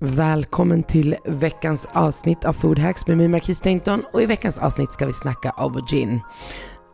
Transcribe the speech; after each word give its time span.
Välkommen 0.00 0.82
till 0.82 1.16
veckans 1.24 1.88
avsnitt 1.92 2.44
av 2.44 2.52
Food 2.52 2.78
Hacks 2.78 3.06
med 3.06 3.16
mig 3.16 3.28
Marquis 3.28 3.60
Tainton 3.60 4.04
och 4.12 4.22
i 4.22 4.26
veckans 4.26 4.58
avsnitt 4.58 4.92
ska 4.92 5.06
vi 5.06 5.12
snacka 5.12 5.50
aubergine. 5.50 6.20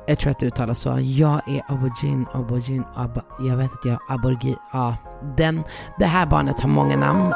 Jag 0.07 0.19
tror 0.19 0.31
att 0.31 0.39
det 0.39 0.47
uttalas 0.47 0.79
så. 0.79 0.99
Jag 1.01 1.49
är 1.49 1.63
aubergine, 1.69 2.27
aubergine, 2.33 2.85
ab 2.95 3.21
jag 3.39 3.57
vet 3.57 3.73
att 3.73 3.85
jag 3.85 3.95
är 3.95 4.15
aborgi. 4.15 4.57
Ja, 4.73 4.97
den, 5.37 5.63
det 5.99 6.05
här 6.05 6.27
barnet 6.27 6.61
har 6.61 6.69
många 6.69 6.97
namn. 6.97 7.33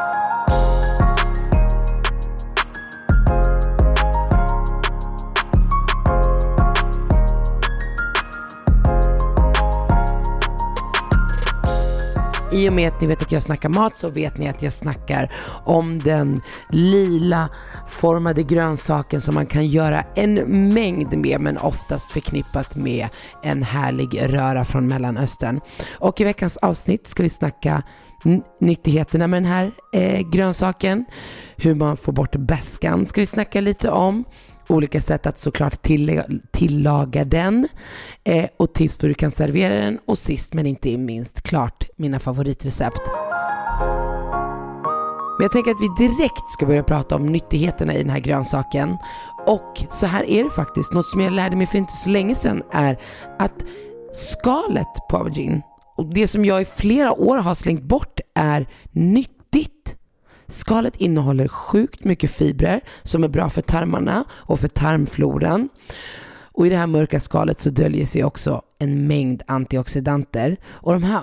I 12.68 12.70
och 12.70 12.74
med 12.74 12.88
att 12.88 13.00
ni 13.00 13.06
vet 13.06 13.22
att 13.22 13.32
jag 13.32 13.42
snackar 13.42 13.68
mat 13.68 13.96
så 13.96 14.08
vet 14.08 14.38
ni 14.38 14.48
att 14.48 14.62
jag 14.62 14.72
snackar 14.72 15.32
om 15.64 15.98
den 15.98 16.42
lila 16.70 17.48
formade 17.88 18.42
grönsaken 18.42 19.20
som 19.20 19.34
man 19.34 19.46
kan 19.46 19.66
göra 19.66 20.04
en 20.14 20.34
mängd 20.74 21.18
med 21.18 21.40
men 21.40 21.58
oftast 21.58 22.10
förknippat 22.10 22.76
med 22.76 23.08
en 23.42 23.62
härlig 23.62 24.20
röra 24.22 24.64
från 24.64 24.86
Mellanöstern. 24.86 25.60
Och 25.98 26.20
i 26.20 26.24
veckans 26.24 26.56
avsnitt 26.56 27.06
ska 27.06 27.22
vi 27.22 27.28
snacka 27.28 27.82
nyttigheterna 28.60 29.26
med 29.26 29.42
den 29.42 29.52
här 29.52 29.72
eh, 29.92 30.20
grönsaken, 30.20 31.04
hur 31.56 31.74
man 31.74 31.96
får 31.96 32.12
bort 32.12 32.36
bäskan 32.36 33.06
ska 33.06 33.20
vi 33.20 33.26
snacka 33.26 33.60
lite 33.60 33.90
om 33.90 34.24
olika 34.68 35.00
sätt 35.00 35.26
att 35.26 35.38
såklart 35.38 35.82
tillaga 36.52 37.24
den 37.24 37.68
eh, 38.24 38.46
och 38.56 38.74
tips 38.74 38.96
på 38.96 39.06
hur 39.06 39.08
du 39.08 39.14
kan 39.14 39.30
servera 39.30 39.74
den 39.74 39.98
och 40.06 40.18
sist 40.18 40.54
men 40.54 40.66
inte 40.66 40.96
minst 40.96 41.42
klart 41.42 41.84
mina 41.96 42.18
favoritrecept. 42.18 43.02
Men 45.38 45.44
jag 45.44 45.52
tänker 45.52 45.70
att 45.70 45.80
vi 45.80 46.06
direkt 46.06 46.50
ska 46.50 46.66
börja 46.66 46.82
prata 46.82 47.16
om 47.16 47.26
nyttigheterna 47.26 47.94
i 47.94 47.98
den 47.98 48.10
här 48.10 48.18
grönsaken. 48.18 48.96
Och 49.46 49.84
så 49.90 50.06
här 50.06 50.24
är 50.24 50.44
det 50.44 50.50
faktiskt, 50.50 50.92
något 50.92 51.08
som 51.08 51.20
jag 51.20 51.32
lärde 51.32 51.56
mig 51.56 51.66
för 51.66 51.78
inte 51.78 51.92
så 51.92 52.08
länge 52.08 52.34
sedan 52.34 52.62
är 52.72 52.98
att 53.38 53.64
skalet 54.12 54.88
på 55.10 55.16
aubergine 55.16 55.62
och 55.96 56.06
det 56.14 56.26
som 56.26 56.44
jag 56.44 56.62
i 56.62 56.64
flera 56.64 57.12
år 57.12 57.36
har 57.36 57.54
slängt 57.54 57.82
bort 57.82 58.20
är 58.34 58.66
nytt. 58.92 59.37
Skalet 60.48 60.96
innehåller 60.96 61.48
sjukt 61.48 62.04
mycket 62.04 62.30
fibrer 62.30 62.80
som 63.02 63.24
är 63.24 63.28
bra 63.28 63.48
för 63.48 63.62
tarmarna 63.62 64.24
och 64.30 64.60
för 64.60 64.68
tarmfloran. 64.68 65.68
Och 66.58 66.66
i 66.66 66.70
det 66.70 66.76
här 66.76 66.86
mörka 66.86 67.20
skalet 67.20 67.60
så 67.60 67.70
döljer 67.70 68.06
sig 68.06 68.24
också 68.24 68.62
en 68.78 69.06
mängd 69.06 69.42
antioxidanter. 69.46 70.56
Och 70.66 70.92
de 70.92 71.02
här 71.02 71.22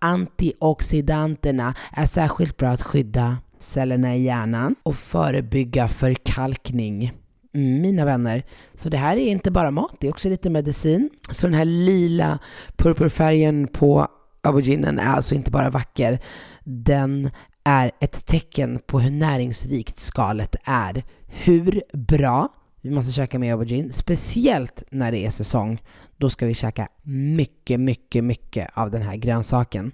antioxidanterna 0.00 1.74
är 1.92 2.06
särskilt 2.06 2.56
bra 2.56 2.68
att 2.68 2.82
skydda 2.82 3.38
cellerna 3.58 4.16
i 4.16 4.22
hjärnan 4.22 4.74
och 4.82 4.94
förebygga 4.94 5.88
förkalkning. 5.88 7.12
Mm, 7.54 7.80
mina 7.80 8.04
vänner. 8.04 8.42
Så 8.74 8.88
det 8.88 8.96
här 8.96 9.16
är 9.16 9.26
inte 9.26 9.50
bara 9.50 9.70
mat, 9.70 9.96
det 10.00 10.06
är 10.06 10.10
också 10.10 10.28
lite 10.28 10.50
medicin. 10.50 11.10
Så 11.30 11.46
den 11.46 11.54
här 11.54 11.64
lila 11.64 12.38
purpurfärgen 12.76 13.68
på 13.68 14.08
auberginen 14.42 14.98
är 14.98 15.12
alltså 15.12 15.34
inte 15.34 15.50
bara 15.50 15.70
vacker, 15.70 16.18
den 16.64 17.30
är 17.64 17.90
ett 18.00 18.26
tecken 18.26 18.80
på 18.86 19.00
hur 19.00 19.10
näringsrikt 19.10 19.98
skalet 19.98 20.56
är. 20.64 21.04
Hur 21.26 21.82
bra 21.92 22.48
vi 22.80 22.90
måste 22.90 23.12
käka 23.12 23.38
mer 23.38 23.52
aubergine, 23.52 23.92
speciellt 23.92 24.82
när 24.90 25.12
det 25.12 25.26
är 25.26 25.30
säsong. 25.30 25.82
Då 26.16 26.30
ska 26.30 26.46
vi 26.46 26.54
käka 26.54 26.88
mycket, 27.02 27.80
mycket, 27.80 28.24
mycket 28.24 28.68
av 28.74 28.90
den 28.90 29.02
här 29.02 29.16
grönsaken. 29.16 29.92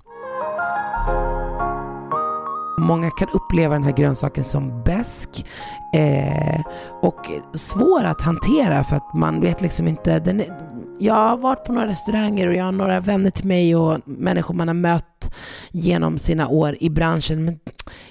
Många 2.79 3.11
kan 3.11 3.29
uppleva 3.33 3.75
den 3.75 3.85
här 3.85 3.97
grönsaken 3.97 4.45
som 4.45 4.83
besk 4.83 5.47
eh, 5.95 6.61
och 7.03 7.31
svår 7.55 8.05
att 8.05 8.23
hantera 8.23 8.85
för 8.85 8.97
att 8.97 9.15
man 9.15 9.41
vet 9.41 9.61
liksom 9.63 9.89
inte. 9.89 10.19
Den 10.19 10.41
är, 10.41 10.69
jag 10.99 11.15
har 11.15 11.37
varit 11.37 11.65
på 11.65 11.73
några 11.73 11.87
restauranger 11.87 12.49
och 12.49 12.55
jag 12.55 12.65
har 12.65 12.73
några 12.73 13.01
vänner 13.01 13.31
till 13.31 13.47
mig 13.47 13.77
och 13.77 14.01
människor 14.05 14.55
man 14.55 14.69
har 14.69 14.75
mött 14.75 15.35
genom 15.71 16.19
sina 16.19 16.49
år 16.49 16.77
i 16.81 16.91
branschen. 16.91 17.45
Men 17.45 17.59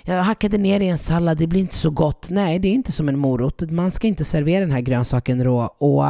jag 0.03 0.23
hackade 0.23 0.57
ner 0.57 0.79
i 0.79 0.87
en 0.87 0.97
sallad, 0.97 1.37
det 1.37 1.47
blir 1.47 1.61
inte 1.61 1.75
så 1.75 1.89
gott. 1.89 2.29
Nej, 2.29 2.59
det 2.59 2.67
är 2.67 2.73
inte 2.73 2.91
som 2.91 3.09
en 3.09 3.19
morot. 3.19 3.71
Man 3.71 3.91
ska 3.91 4.07
inte 4.07 4.25
servera 4.25 4.59
den 4.59 4.71
här 4.71 4.81
grönsaken 4.81 5.43
rå 5.43 5.61
och 5.61 6.05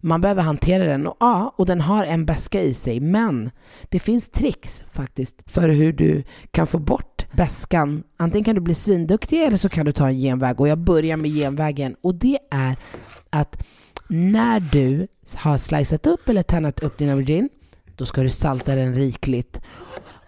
man 0.00 0.20
behöver 0.20 0.42
hantera 0.42 0.84
den. 0.84 1.06
Och, 1.06 1.16
ja, 1.20 1.54
och 1.56 1.66
den 1.66 1.80
har 1.80 2.04
en 2.04 2.26
beska 2.26 2.62
i 2.62 2.74
sig, 2.74 3.00
men 3.00 3.50
det 3.88 3.98
finns 3.98 4.28
tricks 4.28 4.82
faktiskt 4.92 5.42
för 5.46 5.68
hur 5.68 5.92
du 5.92 6.24
kan 6.50 6.66
få 6.66 6.78
bort 6.78 7.26
beskan. 7.32 8.02
Antingen 8.16 8.44
kan 8.44 8.54
du 8.54 8.60
bli 8.60 8.74
svinduktig 8.74 9.42
eller 9.42 9.56
så 9.56 9.68
kan 9.68 9.86
du 9.86 9.92
ta 9.92 10.08
en 10.08 10.20
genväg 10.20 10.60
och 10.60 10.68
jag 10.68 10.78
börjar 10.78 11.16
med 11.16 11.30
genvägen 11.30 11.96
och 12.02 12.14
det 12.14 12.38
är 12.50 12.76
att 13.30 13.62
när 14.12 14.60
du 14.60 15.06
har 15.36 15.58
slicat 15.58 16.06
upp 16.06 16.28
eller 16.28 16.42
tärnat 16.42 16.80
upp 16.80 16.98
din 16.98 17.10
aubergine, 17.10 17.48
då 17.96 18.06
ska 18.06 18.22
du 18.22 18.30
salta 18.30 18.74
den 18.74 18.94
rikligt 18.94 19.60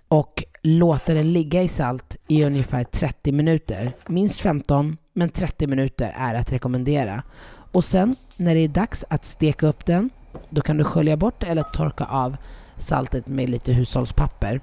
och 0.09 0.45
låta 0.63 1.15
den 1.15 1.33
ligga 1.33 1.63
i 1.63 1.69
salt 1.69 2.17
i 2.29 2.45
ungefär 2.45 2.85
30 2.85 3.33
minuter. 3.33 3.93
Minst 4.07 4.41
15, 4.41 4.97
men 5.13 5.29
30 5.29 5.67
minuter 5.67 6.15
är 6.17 6.35
att 6.35 6.53
rekommendera. 6.53 7.23
Och 7.47 7.85
sen 7.85 8.15
när 8.39 8.55
det 8.55 8.61
är 8.61 8.69
dags 8.69 9.05
att 9.11 9.25
steka 9.25 9.67
upp 9.67 9.87
den, 9.87 10.11
då 10.51 10.61
kan 10.61 10.77
du 10.77 10.85
skölja 10.85 11.17
bort 11.17 11.43
eller 11.43 11.63
torka 11.63 12.05
av 12.05 12.37
saltet 12.77 13.27
med 13.27 13.49
lite 13.49 13.73
hushållspapper. 13.73 14.61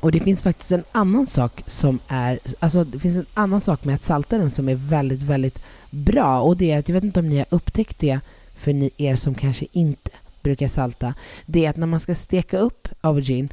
Och 0.00 0.12
det 0.12 0.20
finns 0.20 0.42
faktiskt 0.42 0.72
en 0.72 0.84
annan 0.92 1.26
sak 1.26 1.62
som 1.66 1.98
är, 2.08 2.38
alltså 2.58 2.84
det 2.84 2.98
finns 2.98 3.16
en 3.16 3.26
annan 3.34 3.60
sak 3.60 3.84
med 3.84 3.94
att 3.94 4.02
salta 4.02 4.38
den 4.38 4.50
som 4.50 4.68
är 4.68 4.74
väldigt, 4.74 5.22
väldigt 5.22 5.64
bra 5.90 6.40
och 6.40 6.56
det 6.56 6.70
är 6.70 6.78
att, 6.78 6.88
jag 6.88 6.94
vet 6.94 7.04
inte 7.04 7.20
om 7.20 7.28
ni 7.28 7.38
har 7.38 7.46
upptäckt 7.50 8.00
det 8.00 8.20
för 8.56 8.72
ni 8.72 8.90
er 8.96 9.16
som 9.16 9.34
kanske 9.34 9.66
inte 9.72 10.10
brukar 10.42 10.68
salta, 10.68 11.14
det 11.46 11.66
är 11.66 11.70
att 11.70 11.76
när 11.76 11.86
man 11.86 12.00
ska 12.00 12.14
steka 12.14 12.58
upp 12.58 12.88
aubergine 13.00 13.48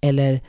eller 0.00 0.40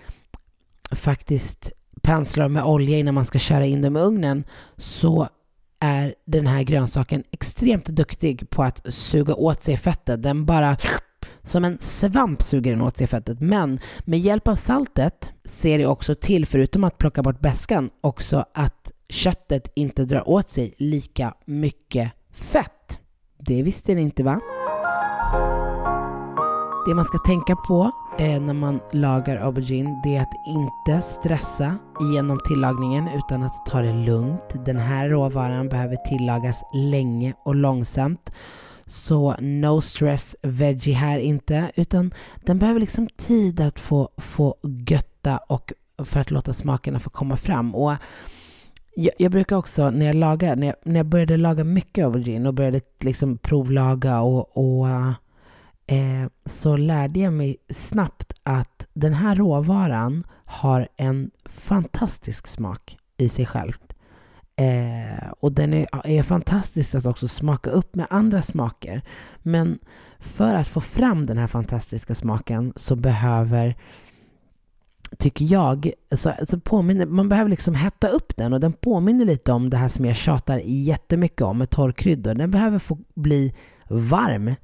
faktiskt 0.92 1.72
penslar 2.02 2.48
med 2.48 2.64
olja 2.64 2.98
innan 2.98 3.14
man 3.14 3.26
ska 3.26 3.40
köra 3.40 3.66
in 3.66 3.82
dem 3.82 3.98
i 3.98 4.00
ugnen 4.00 4.44
så 4.78 5.30
är 5.80 6.16
den 6.26 6.48
här 6.48 6.64
grönsaken 6.64 7.24
extremt 7.32 7.86
duktig 7.86 8.50
på 8.50 8.64
att 8.64 8.94
suga 8.94 9.36
åt 9.36 9.64
sig 9.64 9.78
fettet. 9.78 10.24
Den 10.24 10.46
bara 10.46 10.78
som 11.46 11.66
en 11.66 11.78
svamp 11.82 12.42
suger 12.42 12.72
den 12.72 12.82
åt 12.82 12.98
sig 12.98 13.08
fettet. 13.08 13.40
Men 13.40 13.80
med 14.06 14.20
hjälp 14.20 14.48
av 14.48 14.56
saltet 14.56 15.34
ser 15.46 15.78
det 15.78 15.86
också 15.86 16.16
till, 16.16 16.46
förutom 16.46 16.84
att 16.84 16.98
plocka 16.98 17.24
bort 17.24 17.40
bäskan, 17.40 17.90
också 18.02 18.46
att 18.54 18.92
köttet 19.10 19.72
inte 19.76 20.06
drar 20.06 20.30
åt 20.30 20.50
sig 20.50 20.74
lika 20.78 21.34
mycket 21.46 22.12
fett. 22.34 23.00
Det 23.38 23.64
visste 23.64 23.96
ni 23.96 24.02
inte 24.02 24.24
va? 24.24 24.42
Det 26.88 26.96
man 26.96 27.06
ska 27.06 27.18
tänka 27.18 27.56
på 27.56 27.92
eh, 28.18 28.42
när 28.42 28.54
man 28.54 28.80
lagar 28.92 29.38
aubergine 29.38 30.02
det 30.04 30.16
är 30.16 30.22
att 30.22 30.48
inte 30.48 31.02
stressa 31.02 31.76
genom 32.14 32.40
tillagningen 32.48 33.08
utan 33.08 33.44
att 33.44 33.66
ta 33.66 33.82
det 33.82 33.94
lugnt. 33.94 34.66
Den 34.66 34.80
här 34.80 35.10
råvaran 35.10 35.70
behöver 35.70 35.96
tillagas 35.96 36.64
länge 36.74 37.34
och 37.46 37.56
långsamt. 37.56 38.32
Så 38.88 39.36
no 39.40 39.82
stress 39.82 40.36
veggie 40.42 40.96
här 40.96 41.20
inte, 41.20 41.72
utan 41.76 42.14
den 42.46 42.60
behöver 42.60 42.80
liksom 42.80 43.08
tid 43.18 43.60
att 43.62 43.80
få, 43.80 44.10
få 44.18 44.56
götta 44.64 45.38
och 45.38 45.74
för 45.98 46.20
att 46.20 46.32
låta 46.32 46.54
smakerna 46.54 47.00
få 47.00 47.10
komma 47.10 47.38
fram. 47.38 47.76
Och 47.76 47.94
jag, 48.96 49.14
jag, 49.18 49.32
brukar 49.32 49.56
också 49.56 49.90
när 49.90 50.06
jag 50.06 50.16
lagar, 50.16 50.56
när 50.56 50.68
jag, 50.68 50.76
när 50.84 51.00
jag 51.00 51.06
började 51.06 51.38
laga 51.38 51.64
mycket 51.64 52.06
aubergine 52.06 52.48
och 52.48 52.54
började 52.54 52.82
liksom 53.00 53.38
provlaga 53.38 54.22
och, 54.22 54.58
och 54.58 54.88
eh, 55.88 56.28
så 56.46 56.78
lärde 56.78 57.20
jag 57.20 57.34
mig 57.34 57.58
snabbt 57.70 58.34
att 58.44 58.88
den 58.94 59.14
här 59.14 59.36
råvaran 59.36 60.28
har 60.46 60.88
en 60.98 61.32
fantastisk 61.46 62.48
smak 62.48 62.98
i 63.18 63.30
sig 63.30 63.46
själv. 63.46 63.74
Eh, 64.56 65.30
och 65.40 65.52
den 65.52 65.74
är, 65.74 65.88
är 66.04 66.24
fantastisk 66.24 66.96
att 66.96 67.06
också 67.06 67.28
smaka 67.28 67.70
upp 67.70 67.96
med 67.96 68.08
andra 68.10 68.42
smaker. 68.42 69.02
Men 69.38 69.80
för 70.20 70.56
att 70.56 70.68
få 70.68 70.82
fram 70.82 71.24
den 71.24 71.38
här 71.38 71.48
fantastiska 71.48 72.16
smaken 72.16 72.74
så 72.76 72.96
behöver 72.96 73.76
tycker 75.18 75.46
jag, 75.46 75.92
så, 76.12 76.34
så 76.50 76.60
påminner, 76.60 77.06
man 77.06 77.30
behöver 77.30 77.50
liksom 77.50 77.76
hetta 77.76 78.08
upp 78.08 78.38
den 78.38 78.54
och 78.54 78.60
den 78.60 78.74
påminner 78.74 79.26
lite 79.26 79.52
om 79.52 79.70
det 79.70 79.78
här 79.78 79.88
som 79.88 80.06
jag 80.06 80.16
tjatar 80.16 80.62
jättemycket 80.66 81.42
om 81.42 81.58
med 81.58 81.70
torrkryddor. 81.70 82.34
Den 82.34 82.52
behöver 82.52 82.80
få 82.80 82.98
bli 83.16 83.54
varm 83.88 84.56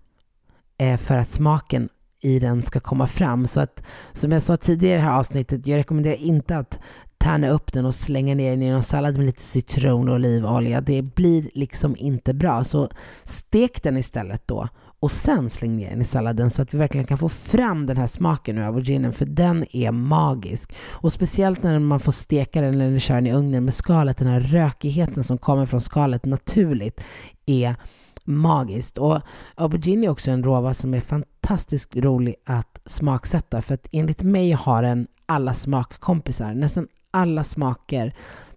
eh, 0.77 0.97
för 0.97 1.15
att 1.15 1.29
smaken 1.29 1.89
i 2.21 2.39
den 2.39 2.61
ska 2.63 2.79
komma 2.79 3.07
fram. 3.07 3.45
Så 3.45 3.59
att, 3.59 3.83
som 4.11 4.31
jag 4.31 4.43
sa 4.43 4.57
tidigare 4.57 4.93
i 4.93 5.01
det 5.01 5.07
här 5.07 5.19
avsnittet, 5.19 5.67
jag 5.67 5.77
rekommenderar 5.77 6.15
inte 6.15 6.57
att 6.57 6.79
tärna 7.21 7.49
upp 7.49 7.73
den 7.73 7.85
och 7.85 7.95
slänga 7.95 8.35
ner 8.35 8.49
den 8.49 8.61
i 8.61 8.71
någon 8.71 8.83
sallad 8.83 9.17
med 9.17 9.25
lite 9.25 9.41
citron 9.41 10.09
och 10.09 10.15
olivolja. 10.15 10.81
Det 10.81 11.01
blir 11.01 11.49
liksom 11.53 11.95
inte 11.97 12.33
bra. 12.33 12.63
Så 12.63 12.89
stek 13.23 13.83
den 13.83 13.97
istället 13.97 14.47
då 14.47 14.67
och 15.01 15.11
sen 15.11 15.49
släng 15.49 15.77
ner 15.77 15.89
den 15.89 16.01
i 16.01 16.05
salladen 16.05 16.49
så 16.49 16.61
att 16.61 16.73
vi 16.73 16.77
verkligen 16.77 17.07
kan 17.07 17.17
få 17.17 17.29
fram 17.29 17.85
den 17.85 17.97
här 17.97 18.07
smaken 18.07 18.57
ur 18.57 18.61
auberginen 18.61 19.13
för 19.13 19.25
den 19.25 19.65
är 19.75 19.91
magisk. 19.91 20.73
Och 20.89 21.13
speciellt 21.13 21.63
när 21.63 21.79
man 21.79 21.99
får 21.99 22.11
steka 22.11 22.61
den 22.61 22.81
eller 22.81 22.99
köra 22.99 23.15
den 23.15 23.27
i 23.27 23.33
ugnen 23.33 23.65
med 23.65 23.73
skalet, 23.73 24.17
den 24.17 24.27
här 24.27 24.39
rökigheten 24.39 25.23
som 25.23 25.37
kommer 25.37 25.65
från 25.65 25.81
skalet 25.81 26.25
naturligt 26.25 27.03
är 27.45 27.75
magiskt. 28.23 28.97
Och 28.97 29.21
aubergine 29.55 30.03
är 30.03 30.09
också 30.09 30.31
en 30.31 30.43
råvara 30.43 30.73
som 30.73 30.93
är 30.93 31.01
fantastiskt 31.01 31.95
rolig 31.95 32.35
att 32.45 32.81
smaksätta 32.85 33.61
för 33.61 33.73
att 33.73 33.87
enligt 33.91 34.23
mig 34.23 34.51
har 34.51 34.83
den 34.83 35.07
alla 35.25 35.53
smakkompisar. 35.53 36.53
Nästan 36.53 36.87
alla 37.11 37.43
smaker 37.43 38.13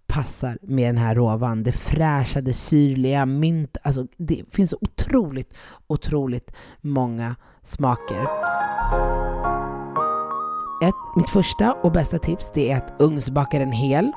passar 0.07 0.59
med 0.63 0.89
den 0.89 0.99
här 0.99 1.15
råvan. 1.15 1.63
Det 1.63 1.73
fräscha, 1.73 2.41
det 2.41 2.53
syrliga, 2.53 3.27
mint. 3.27 3.77
Alltså 3.83 4.07
det 4.17 4.43
finns 4.51 4.71
så 4.71 4.79
otroligt, 4.81 5.55
otroligt 5.87 6.55
många 6.81 7.37
smaker. 7.63 8.23
Ett, 10.83 11.17
mitt 11.17 11.31
första 11.31 11.73
och 11.73 11.93
bästa 11.93 12.19
tips 12.19 12.53
det 12.55 12.71
är 12.71 12.77
att 12.77 12.95
ugnsbaka 12.99 13.59
den 13.59 13.73
hel. 13.73 14.13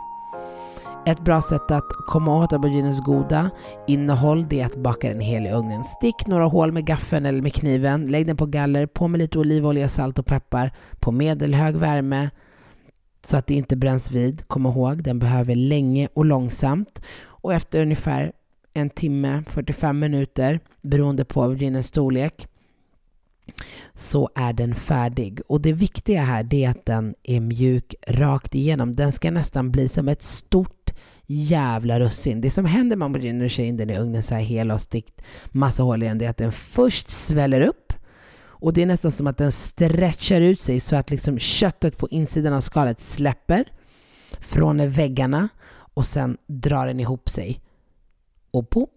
Ett 1.06 1.20
bra 1.20 1.42
sätt 1.42 1.72
att 1.72 1.92
komma 2.08 2.44
åt 2.44 2.54
auberginens 2.54 3.02
goda 3.02 3.50
innehåll 3.88 4.48
det 4.50 4.62
är 4.62 4.66
att 4.66 4.76
baka 4.76 5.10
den 5.10 5.20
hel 5.20 5.48
i 5.48 5.52
ugnen. 5.52 5.84
Stick 5.84 6.28
några 6.28 6.46
hål 6.46 6.72
med 6.72 6.86
gaffeln 6.86 7.26
eller 7.26 7.42
med 7.42 7.54
kniven, 7.54 8.08
lägg 8.08 8.28
den 8.28 8.38
på 8.38 8.46
galler, 8.46 8.86
på 8.86 9.08
med 9.08 9.18
lite 9.18 9.40
olivolja, 9.40 9.90
salt 9.90 10.20
och 10.20 10.26
peppar 10.26 10.72
på 11.00 11.12
medelhög 11.12 11.76
värme 11.76 12.30
så 13.28 13.38
att 13.38 13.48
det 13.48 13.54
inte 13.54 13.76
bränns 13.76 14.12
vid. 14.12 14.48
Kom 14.48 14.66
ihåg, 14.66 15.04
den 15.04 15.20
behöver 15.20 15.56
länge 15.56 16.10
och 16.14 16.26
långsamt. 16.26 17.02
Och 17.26 17.54
efter 17.54 17.82
ungefär 17.82 18.32
en 18.74 18.90
timme, 18.90 19.44
45 19.48 20.00
minuter, 20.00 20.60
beroende 20.82 21.26
på 21.26 21.44
auberginens 21.44 21.88
storlek, 21.88 22.48
så 23.94 24.30
är 24.36 24.54
den 24.54 24.76
färdig. 24.76 25.40
Och 25.48 25.62
det 25.62 25.74
viktiga 25.74 26.24
här 26.24 26.54
är 26.54 26.70
att 26.70 26.86
den 26.86 27.16
är 27.24 27.40
mjuk 27.40 27.96
rakt 28.08 28.56
igenom. 28.56 28.96
Den 28.96 29.12
ska 29.12 29.32
nästan 29.32 29.72
bli 29.72 29.88
som 29.88 30.08
ett 30.08 30.24
stort 30.24 30.94
jävla 31.26 32.00
russin. 32.00 32.42
Det 32.42 32.50
som 32.50 32.66
händer 32.66 32.96
med 32.96 33.06
auberginen 33.06 33.38
när 33.38 33.46
du 33.46 33.50
kör 33.50 33.64
in 33.64 33.78
den 33.78 33.90
i 33.90 33.98
ugnen 33.98 34.24
så 34.24 34.36
här 34.36 34.42
hel 34.42 34.72
och 34.72 34.82
stickt 34.82 35.22
massa 35.52 35.84
hål 35.84 36.04
i 36.04 36.08
den, 36.08 36.18
det 36.18 36.26
är 36.26 36.30
att 36.30 36.38
den 36.38 36.52
först 36.52 37.10
sväller 37.10 37.62
upp 37.62 37.87
och 38.60 38.74
det 38.74 38.82
är 38.82 38.86
nästan 38.86 39.12
som 39.12 39.28
att 39.28 39.38
den 39.38 39.52
stretchar 39.52 40.42
ut 40.42 40.62
sig 40.62 40.80
så 40.80 40.96
att 40.96 41.12
liksom 41.12 41.40
köttet 41.40 41.98
på 41.98 42.10
insidan 42.10 42.54
av 42.54 42.62
skalet 42.62 43.02
släpper 43.02 43.72
från 44.40 44.90
väggarna 44.90 45.50
och 45.94 46.06
sen 46.06 46.38
drar 46.48 46.88
den 46.88 47.00
ihop 47.00 47.30
sig. 47.30 47.62
Och 48.52 48.70
på 48.70 48.90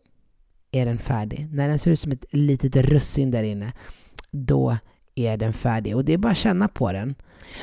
är 0.70 0.86
den 0.86 0.98
färdig. 0.98 1.48
När 1.52 1.68
den 1.68 1.78
ser 1.78 1.90
ut 1.90 2.00
som 2.00 2.12
ett 2.12 2.24
litet 2.30 2.76
russin 2.76 3.30
där 3.30 3.42
inne, 3.42 3.72
då 4.30 4.76
är 5.14 5.36
den 5.36 5.52
färdig. 5.52 5.96
Och 5.96 6.04
det 6.04 6.12
är 6.12 6.18
bara 6.18 6.32
att 6.32 6.38
känna 6.38 6.68
på 6.68 6.92
den. 6.92 7.14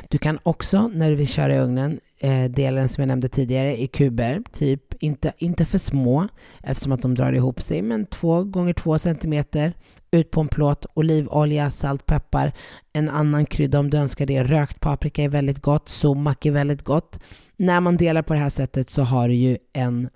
Du 0.10 0.18
kan 0.18 0.40
också, 0.44 0.88
när 0.88 1.10
du 1.10 1.16
vill 1.16 1.28
köra 1.28 1.56
i 1.56 1.60
ugnen, 1.60 2.00
Eh, 2.20 2.44
delen 2.44 2.90
som 2.90 3.02
jag 3.02 3.08
nämnde 3.08 3.30
tidigare 3.30 3.82
i 3.82 3.88
kuber. 3.88 4.44
Typ 4.52 5.04
inte, 5.04 5.34
inte 5.38 5.66
för 5.66 5.78
små 5.78 6.28
eftersom 6.64 6.92
att 6.92 7.02
de 7.02 7.16
drar 7.16 7.34
ihop 7.34 7.62
sig, 7.62 7.82
men 7.82 8.06
2 8.06 8.44
gånger 8.44 8.74
2 8.74 8.98
cm 9.00 9.44
ut 10.12 10.32
på 10.32 10.42
en 10.42 10.48
plåt, 10.48 10.86
olivolja, 10.94 11.70
salt, 11.70 12.06
peppar, 12.06 12.52
en 12.94 13.10
annan 13.10 13.46
krydda 13.46 13.80
om 13.80 13.90
du 13.90 13.98
önskar 13.98 14.26
det. 14.26 14.44
Rökt 14.44 14.80
paprika 14.80 15.24
är 15.24 15.30
väldigt 15.30 15.62
gott, 15.62 15.90
sumak 15.90 16.46
är 16.46 16.52
väldigt 16.52 16.84
gott. 16.84 17.20
När 17.58 17.80
man 17.80 17.98
delar 17.98 18.22
på 18.22 18.34
det 18.34 18.40
här 18.40 18.50
sättet 18.50 18.90
så 18.90 19.02
har 19.02 19.28
du 19.28 19.36
ju 19.36 19.58
en 19.74 20.10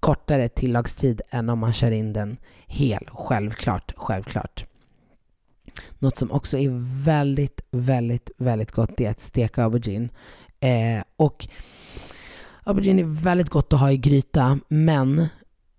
kortare 0.00 0.48
tillagstid 0.48 1.20
än 1.30 1.48
om 1.48 1.58
man 1.58 1.72
kör 1.72 1.90
in 1.90 2.12
den 2.12 2.36
hel. 2.66 3.08
Självklart, 3.12 3.92
självklart. 3.96 4.66
Något 5.98 6.16
som 6.16 6.30
också 6.30 6.58
är 6.58 7.04
väldigt, 7.04 7.60
väldigt, 7.70 8.30
väldigt 8.36 8.72
gott 8.72 9.00
är 9.00 9.10
att 9.10 9.20
steka 9.20 9.64
aubergine. 9.64 10.08
Eh, 10.60 11.02
och 11.16 11.48
aubergine 12.64 13.02
är 13.02 13.24
väldigt 13.24 13.50
gott 13.50 13.72
att 13.72 13.80
ha 13.80 13.92
i 13.92 13.96
gryta, 13.96 14.58
men 14.68 15.28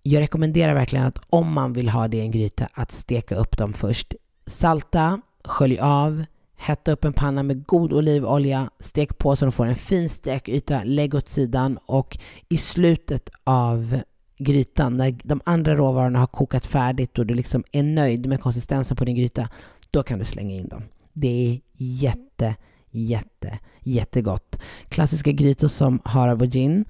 jag 0.02 0.20
rekommenderar 0.20 0.74
verkligen 0.74 1.06
att 1.06 1.18
om 1.30 1.52
man 1.52 1.72
vill 1.72 1.88
ha 1.88 2.08
det 2.08 2.16
i 2.16 2.20
en 2.20 2.30
gryta, 2.30 2.68
att 2.72 2.92
steka 2.92 3.34
upp 3.34 3.56
dem 3.56 3.72
först. 3.72 4.14
Salta, 4.46 5.20
skölj 5.44 5.78
av, 5.78 6.24
hetta 6.56 6.92
upp 6.92 7.04
en 7.04 7.12
panna 7.12 7.42
med 7.42 7.66
god 7.66 7.92
olivolja, 7.92 8.70
stek 8.78 9.18
på 9.18 9.36
så 9.36 9.44
de 9.44 9.52
får 9.52 9.66
en 9.66 9.74
fin 9.74 10.08
stekyta, 10.08 10.84
lägg 10.84 11.14
åt 11.14 11.28
sidan 11.28 11.78
och 11.86 12.18
i 12.48 12.56
slutet 12.56 13.30
av 13.44 14.00
grytan, 14.38 14.96
när 14.96 15.18
de 15.24 15.40
andra 15.44 15.76
råvarorna 15.76 16.18
har 16.18 16.26
kokat 16.26 16.66
färdigt 16.66 17.18
och 17.18 17.26
du 17.26 17.34
liksom 17.34 17.64
är 17.72 17.82
nöjd 17.82 18.26
med 18.26 18.40
konsistensen 18.40 18.96
på 18.96 19.04
din 19.04 19.16
gryta, 19.16 19.48
då 19.90 20.02
kan 20.02 20.18
du 20.18 20.24
slänga 20.24 20.54
in 20.54 20.68
dem. 20.68 20.82
Det 21.12 21.28
är 21.28 21.60
jätte, 21.76 22.54
jätte, 22.92 23.58
jättegott. 23.80 24.62
Klassiska 24.88 25.32
grytor 25.32 25.68
som 25.68 26.00
har 26.04 26.28
aubergine 26.28 26.84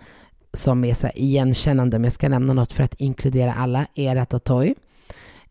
som 0.54 0.84
är 0.84 0.94
så 0.94 1.08
igenkännande, 1.14 1.98
men 1.98 2.04
jag 2.04 2.12
ska 2.12 2.28
nämna 2.28 2.52
något 2.52 2.72
för 2.72 2.82
att 2.82 2.94
inkludera 2.94 3.54
alla, 3.54 3.86
är 3.94 4.14
ratatouille. 4.14 4.74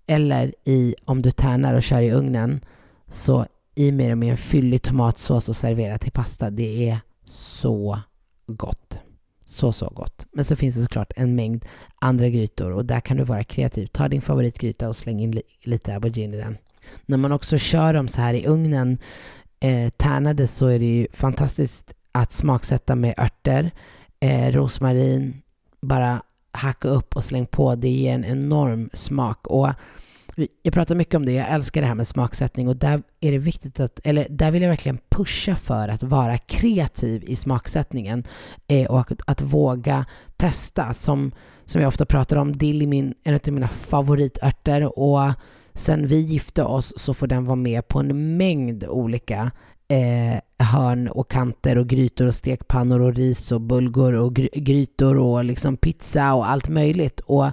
Eller 0.07 0.53
i, 0.65 0.95
om 1.06 1.21
du 1.21 1.31
tärnar 1.31 1.74
och 1.74 1.83
kör 1.83 2.01
i 2.01 2.12
ugnen, 2.12 2.65
så 3.07 3.45
i 3.75 3.92
med 3.92 4.12
dem 4.12 4.24
i 4.24 4.30
en 4.30 4.38
fyllig 4.38 4.81
tomatsås 4.81 5.50
och 5.50 5.56
servera 5.56 5.98
till 5.98 6.12
pasta. 6.12 6.50
Det 6.50 6.89
är 6.89 7.00
så 7.25 8.00
gott. 8.48 9.00
Så, 9.45 9.74
så 9.74 9.89
gott. 9.89 10.25
Men 10.31 10.45
så 10.45 10.56
finns 10.56 10.75
det 10.75 10.81
såklart 10.81 11.12
en 11.15 11.36
mängd 11.36 11.65
andra 11.95 12.30
grytor 12.30 12.71
och 12.71 12.86
där 12.86 13.00
kan 13.00 13.18
du 13.18 13.24
vara 13.24 13.44
kreativ. 13.44 13.88
Ta 13.88 14.07
din 14.07 14.21
favoritgryta 14.21 14.89
och 14.89 14.95
släng 14.95 15.19
in 15.19 15.31
li 15.31 15.42
lite 15.63 15.94
aubergine 15.94 16.33
i 16.33 16.38
den. 16.38 16.57
När 17.06 17.18
man 17.18 17.31
också 17.31 17.57
kör 17.57 17.94
dem 17.94 18.07
så 18.07 18.21
här 18.21 18.33
i 18.33 18.48
ugnen 18.48 18.98
eh, 19.62 19.90
tärnade 19.90 20.48
så 20.48 20.68
är 20.68 20.80
det 20.80 20.98
ju 20.98 21.08
fantastiskt 21.13 21.94
att 22.12 22.32
smaksätta 22.32 22.96
med 22.96 23.20
örter 23.20 23.72
eh, 24.20 24.51
rosmarin, 24.51 25.41
bara 25.82 26.22
hacka 26.51 26.88
upp 26.88 27.15
och 27.15 27.24
släng 27.24 27.46
på. 27.46 27.75
Det 27.75 27.89
ger 27.89 28.13
en 28.13 28.25
enorm 28.25 28.89
smak. 28.94 29.48
Och 29.48 29.70
jag 30.62 30.74
pratar 30.74 30.96
mycket 30.96 31.15
om 31.15 31.25
det, 31.25 31.32
jag 31.32 31.50
älskar 31.50 31.82
det 31.82 31.88
här 31.88 31.96
med 31.96 32.08
smaksättning 32.08 32.68
och 32.68 32.75
där 32.75 33.03
är 33.20 33.32
det 33.32 33.38
viktigt 33.38 33.80
att, 33.80 34.00
eller 34.03 34.27
där 34.30 34.51
vill 34.51 34.62
jag 34.62 34.70
verkligen 34.70 35.00
pusha 35.10 35.56
för 35.56 35.88
att 35.88 36.03
vara 36.03 36.38
kreativ 36.38 37.24
i 37.27 37.36
smaksättningen 37.36 38.24
eh, 38.68 38.91
och 38.91 39.12
att, 39.12 39.22
att, 39.27 39.41
våga 39.41 40.06
testa. 40.38 40.94
Som, 40.94 41.32
som 41.65 41.82
jag 41.82 41.88
ofta 41.88 42.06
pratar 42.06 42.38
om, 42.38 42.58
dill 42.58 42.82
är 42.82 42.88
min, 42.88 43.13
en 43.24 43.36
av 43.36 43.53
mina 43.53 43.68
favoritörter 43.68 45.00
och 45.00 45.32
sen 45.74 46.08
vi 46.08 46.20
gifte 46.20 46.63
oss 46.63 46.94
så 46.98 47.13
får 47.13 47.28
den 47.28 47.46
vara 47.46 47.56
med 47.56 47.88
på 47.88 48.00
en 48.00 48.38
mängd 48.38 48.84
olika 48.84 49.51
eh, 49.92 50.66
hörn 50.66 51.08
och 51.08 51.32
kanter 51.32 51.78
och 51.78 51.88
grytor 51.88 52.28
och 52.28 52.36
stekpannor 52.36 53.01
och 53.01 53.16
ris 53.16 53.51
och 53.51 53.62
bulgur 53.62 54.13
och 54.13 54.36
gry 54.36 54.50
grytor 54.54 55.18
och 55.18 55.46
liksom 55.46 55.78
pizza 55.78 56.34
och 56.34 56.50
allt 56.50 56.70
möjligt. 56.70 57.20
Och 57.20 57.46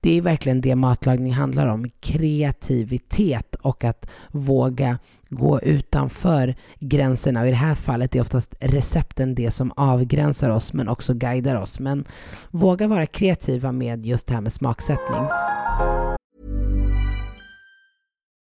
det 0.00 0.18
är 0.18 0.22
verkligen 0.22 0.60
det 0.60 0.74
matlagning 0.74 1.32
handlar 1.32 1.66
om. 1.66 1.90
Kreativitet 2.00 3.54
och 3.54 3.84
att 3.84 4.10
våga 4.28 4.98
gå 5.28 5.60
utanför 5.60 6.54
gränserna. 6.80 7.40
Och 7.40 7.46
i 7.46 7.50
det 7.50 7.56
här 7.56 7.74
fallet 7.74 8.14
är 8.14 8.20
oftast 8.20 8.54
recepten 8.60 9.34
det 9.34 9.50
som 9.50 9.72
avgränsar 9.76 10.50
oss 10.50 10.72
men 10.72 10.88
också 10.88 11.14
guidar 11.14 11.54
oss. 11.62 11.80
Men 11.80 12.04
våga 12.50 12.88
vara 12.88 13.06
kreativa 13.06 13.72
med 13.72 14.06
just 14.06 14.26
det 14.26 14.34
här 14.34 14.40
med 14.40 14.52
smaksättning. 14.52 15.47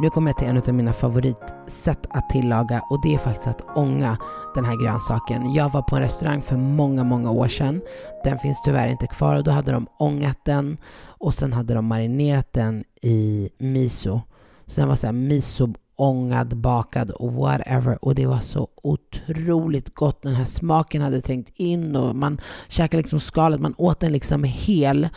Nu 0.00 0.10
kommer 0.10 0.30
jag 0.30 0.38
till 0.38 0.48
en 0.48 0.56
av 0.56 0.74
mina 0.74 0.92
favoritsätt 0.92 2.06
att 2.10 2.30
tillaga 2.30 2.82
och 2.90 3.02
det 3.02 3.14
är 3.14 3.18
faktiskt 3.18 3.48
att 3.48 3.76
ånga 3.76 4.18
den 4.54 4.64
här 4.64 4.82
grönsaken. 4.82 5.54
Jag 5.54 5.72
var 5.72 5.82
på 5.82 5.96
en 5.96 6.02
restaurang 6.02 6.42
för 6.42 6.56
många, 6.56 7.04
många 7.04 7.30
år 7.30 7.48
sedan. 7.48 7.80
Den 8.24 8.38
finns 8.38 8.62
tyvärr 8.62 8.88
inte 8.88 9.06
kvar 9.06 9.36
och 9.36 9.44
då 9.44 9.50
hade 9.50 9.72
de 9.72 9.86
ångat 9.98 10.44
den 10.44 10.76
och 11.04 11.34
sen 11.34 11.52
hade 11.52 11.74
de 11.74 11.86
marinerat 11.86 12.52
den 12.52 12.84
i 13.02 13.50
miso. 13.58 14.20
Så 14.66 14.80
den 14.80 14.88
var 14.88 14.96
så 14.96 15.06
här 15.06 15.12
miso 15.12 15.68
ångad, 15.96 16.56
bakad 16.56 17.10
och 17.10 17.32
whatever. 17.32 18.04
Och 18.04 18.14
det 18.14 18.26
var 18.26 18.40
så 18.40 18.68
otroligt 18.82 19.94
gott. 19.94 20.22
Den 20.22 20.34
här 20.34 20.44
smaken 20.44 21.02
hade 21.02 21.20
trängt 21.20 21.52
in 21.54 21.96
och 21.96 22.16
man 22.16 22.40
käkade 22.68 23.02
liksom 23.02 23.20
skalet, 23.20 23.60
man 23.60 23.74
åt 23.78 24.00
den 24.00 24.12
liksom 24.12 24.44
hel. 24.44 25.08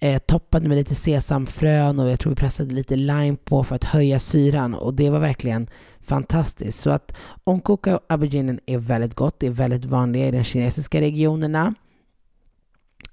Eh, 0.00 0.18
toppade 0.18 0.68
med 0.68 0.76
lite 0.76 0.94
sesamfrön 0.94 1.98
och 1.98 2.10
jag 2.10 2.20
tror 2.20 2.30
vi 2.30 2.36
pressade 2.36 2.74
lite 2.74 2.96
lime 2.96 3.36
på 3.36 3.64
för 3.64 3.76
att 3.76 3.84
höja 3.84 4.18
syran 4.18 4.74
och 4.74 4.94
det 4.94 5.10
var 5.10 5.18
verkligen 5.18 5.68
fantastiskt. 6.00 6.80
Så 6.80 6.90
att 6.90 7.16
ångkoka 7.44 8.00
auberginen 8.08 8.60
är 8.66 8.78
väldigt 8.78 9.14
gott. 9.14 9.40
Det 9.40 9.46
är 9.46 9.50
väldigt 9.50 9.84
vanligt 9.84 10.34
i 10.34 10.36
de 10.36 10.44
kinesiska 10.44 11.00
regionerna. 11.00 11.74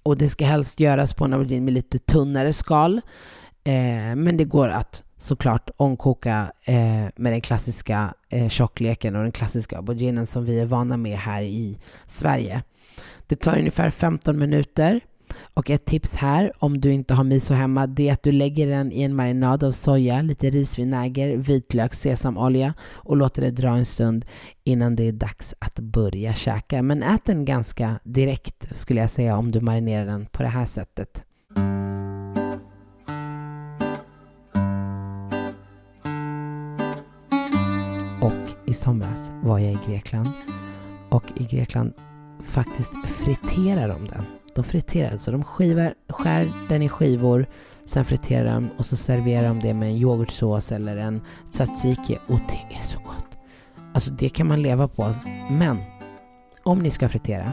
Och 0.03 0.17
det 0.17 0.29
ska 0.29 0.45
helst 0.45 0.79
göras 0.79 1.13
på 1.13 1.25
en 1.25 1.33
aubergine 1.33 1.65
med 1.65 1.73
lite 1.73 1.99
tunnare 1.99 2.53
skal. 2.53 3.01
Eh, 3.63 4.15
men 4.15 4.37
det 4.37 4.43
går 4.43 4.69
att 4.69 5.03
såklart 5.17 5.69
ångkoka 5.77 6.51
eh, 6.63 7.05
med 7.15 7.33
den 7.33 7.41
klassiska 7.41 8.13
eh, 8.29 8.49
tjockleken 8.49 9.15
och 9.15 9.21
den 9.21 9.31
klassiska 9.31 9.77
auberginen 9.77 10.27
som 10.27 10.45
vi 10.45 10.59
är 10.59 10.65
vana 10.65 10.97
med 10.97 11.17
här 11.17 11.41
i 11.41 11.79
Sverige. 12.07 12.63
Det 13.27 13.35
tar 13.35 13.57
ungefär 13.57 13.89
15 13.89 14.39
minuter 14.39 15.01
och 15.53 15.69
ett 15.69 15.85
tips 15.85 16.15
här 16.15 16.51
om 16.59 16.81
du 16.81 16.91
inte 16.91 17.13
har 17.13 17.23
miso 17.23 17.53
hemma 17.53 17.87
det 17.87 18.09
är 18.09 18.13
att 18.13 18.23
du 18.23 18.31
lägger 18.31 18.67
den 18.67 18.91
i 18.91 19.01
en 19.01 19.15
marinad 19.15 19.63
av 19.63 19.71
soja, 19.71 20.21
lite 20.21 20.49
risvinäger, 20.49 21.37
vitlök, 21.37 21.93
sesamolja 21.93 22.73
och 22.91 23.17
låter 23.17 23.41
det 23.41 23.51
dra 23.51 23.69
en 23.69 23.85
stund 23.85 24.25
innan 24.63 24.95
det 24.95 25.07
är 25.07 25.11
dags 25.11 25.55
att 25.59 25.79
börja 25.79 26.33
käka. 26.33 26.81
Men 26.81 27.03
ät 27.03 27.25
den 27.25 27.45
ganska 27.45 27.99
direkt 28.03 28.77
skulle 28.77 29.01
jag 29.01 29.09
säga 29.09 29.37
om 29.37 29.51
du 29.51 29.61
marinerar 29.61 30.05
den 30.05 30.25
på 30.25 30.43
det 30.43 30.49
här 30.49 30.65
sättet. 30.65 31.23
Och 38.21 38.69
i 38.69 38.73
somras 38.73 39.31
var 39.43 39.59
jag 39.59 39.71
i 39.71 39.79
Grekland 39.87 40.29
och 41.09 41.23
i 41.35 41.43
Grekland 41.43 41.93
faktiskt 42.43 42.91
friterar 43.05 43.87
de 43.87 44.07
den. 44.07 44.42
De 44.55 44.63
friterar 44.63 45.09
den, 45.09 45.19
så 45.19 45.31
de 45.31 45.43
skivar, 45.43 45.93
skär 46.09 46.51
den 46.69 46.81
i 46.81 46.89
skivor, 46.89 47.45
sen 47.85 48.05
friterar 48.05 48.53
de 48.53 48.69
och 48.77 48.85
så 48.85 48.95
serverar 48.95 49.47
de 49.47 49.59
det 49.59 49.73
med 49.73 49.89
en 49.89 49.95
yoghurtsås 49.95 50.71
eller 50.71 50.97
en 50.97 51.21
tzatziki 51.51 52.17
och 52.27 52.39
det 52.49 52.75
är 52.75 52.81
så 52.81 52.99
gott. 52.99 53.25
Alltså 53.93 54.11
det 54.11 54.29
kan 54.29 54.47
man 54.47 54.61
leva 54.61 54.87
på. 54.87 55.13
Men 55.51 55.77
om 56.63 56.79
ni 56.79 56.91
ska 56.91 57.09
fritera, 57.09 57.51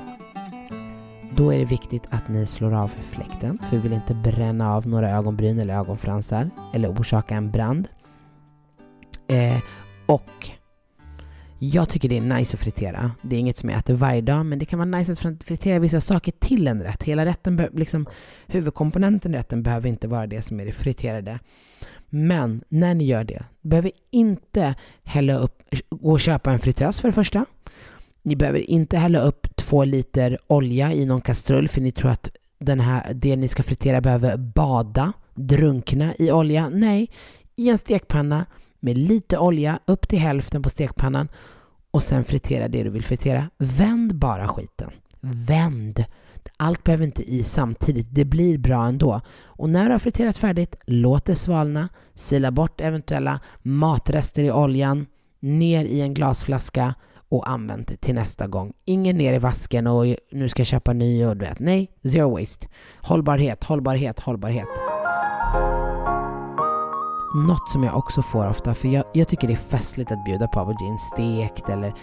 då 1.36 1.54
är 1.54 1.58
det 1.58 1.64
viktigt 1.64 2.06
att 2.10 2.28
ni 2.28 2.46
slår 2.46 2.74
av 2.74 2.88
fläkten, 2.88 3.58
för 3.58 3.76
vi 3.76 3.82
vill 3.82 3.92
inte 3.92 4.14
bränna 4.14 4.74
av 4.74 4.86
några 4.86 5.10
ögonbryn 5.10 5.58
eller 5.58 5.74
ögonfransar 5.74 6.50
eller 6.74 6.92
orsaka 6.92 7.34
en 7.34 7.50
brand. 7.50 7.88
Eh, 9.28 9.58
och 10.06 10.50
jag 11.62 11.88
tycker 11.88 12.08
det 12.08 12.16
är 12.16 12.20
nice 12.20 12.56
att 12.56 12.60
fritera. 12.60 13.12
Det 13.22 13.36
är 13.36 13.40
inget 13.40 13.56
som 13.56 13.70
jag 13.70 13.78
äter 13.78 13.94
varje 13.94 14.20
dag, 14.20 14.46
men 14.46 14.58
det 14.58 14.64
kan 14.64 14.78
vara 14.78 14.98
nice 14.98 15.12
att 15.12 15.44
fritera 15.44 15.78
vissa 15.78 16.00
saker 16.00 16.32
till 16.32 16.68
en 16.68 16.82
rätt. 16.82 17.02
Hela 17.02 17.26
rätten, 17.26 17.68
liksom, 17.72 18.06
huvudkomponenten 18.46 19.34
i 19.34 19.38
rätten 19.38 19.62
behöver 19.62 19.88
inte 19.88 20.08
vara 20.08 20.26
det 20.26 20.42
som 20.42 20.60
är 20.60 20.66
det 20.66 20.72
friterade. 20.72 21.38
Men 22.10 22.62
när 22.68 22.94
ni 22.94 23.04
gör 23.04 23.24
det, 23.24 23.44
behöver 23.60 23.90
inte 24.10 24.74
hälla 25.02 25.34
upp, 25.34 25.62
gå 25.90 26.12
och 26.12 26.20
köpa 26.20 26.50
en 26.50 26.58
fritös 26.58 27.00
för 27.00 27.08
det 27.08 27.12
första. 27.12 27.44
Ni 28.22 28.36
behöver 28.36 28.70
inte 28.70 28.98
hälla 28.98 29.20
upp 29.20 29.56
två 29.56 29.84
liter 29.84 30.38
olja 30.46 30.92
i 30.92 31.06
någon 31.06 31.20
kastrull 31.20 31.68
för 31.68 31.80
ni 31.80 31.92
tror 31.92 32.10
att 32.10 32.28
den 32.58 32.80
här, 32.80 33.14
det 33.14 33.36
ni 33.36 33.48
ska 33.48 33.62
fritera 33.62 34.00
behöver 34.00 34.36
bada, 34.36 35.12
drunkna 35.34 36.14
i 36.18 36.32
olja. 36.32 36.68
Nej, 36.68 37.10
i 37.56 37.68
en 37.68 37.78
stekpanna 37.78 38.46
med 38.80 38.98
lite 38.98 39.38
olja 39.38 39.78
upp 39.86 40.08
till 40.08 40.18
hälften 40.18 40.62
på 40.62 40.68
stekpannan 40.68 41.28
och 41.90 42.02
sen 42.02 42.24
fritera 42.24 42.68
det 42.68 42.82
du 42.82 42.90
vill 42.90 43.04
fritera. 43.04 43.50
Vänd 43.58 44.14
bara 44.14 44.48
skiten. 44.48 44.90
Vänd! 45.20 46.04
Allt 46.56 46.84
behöver 46.84 47.04
inte 47.04 47.30
i 47.30 47.42
samtidigt. 47.42 48.06
Det 48.10 48.24
blir 48.24 48.58
bra 48.58 48.84
ändå. 48.84 49.20
Och 49.44 49.70
när 49.70 49.86
du 49.86 49.92
har 49.92 49.98
friterat 49.98 50.36
färdigt, 50.36 50.76
låt 50.86 51.24
det 51.24 51.34
svalna. 51.34 51.88
Sila 52.14 52.50
bort 52.50 52.80
eventuella 52.80 53.40
matrester 53.62 54.42
i 54.42 54.50
oljan. 54.50 55.06
Ner 55.40 55.84
i 55.84 56.00
en 56.00 56.14
glasflaska 56.14 56.94
och 57.28 57.50
använd 57.50 57.84
det 57.86 57.96
till 57.96 58.14
nästa 58.14 58.46
gång. 58.46 58.72
Ingen 58.84 59.16
ner 59.18 59.34
i 59.34 59.38
vasken 59.38 59.86
och 59.86 60.04
nu 60.32 60.48
ska 60.48 60.60
jag 60.60 60.66
köpa 60.66 60.92
ny 60.92 61.24
och 61.24 61.36
du 61.36 61.44
vet. 61.44 61.58
Nej, 61.58 61.90
zero 62.02 62.38
waste. 62.38 62.66
Hållbarhet, 62.96 63.64
hållbarhet, 63.64 64.20
hållbarhet. 64.20 64.68
Något 67.34 67.68
som 67.68 67.84
jag 67.84 67.96
också 67.96 68.22
får 68.22 68.48
ofta, 68.48 68.74
för 68.74 68.88
jag, 68.88 69.04
jag 69.14 69.28
tycker 69.28 69.46
det 69.46 69.54
är 69.54 69.78
festligt 69.78 70.12
att 70.12 70.24
bjuda 70.24 70.48
på 70.48 70.60
aubergine 70.60 70.98
stekt 70.98 71.68
eller 71.68 71.94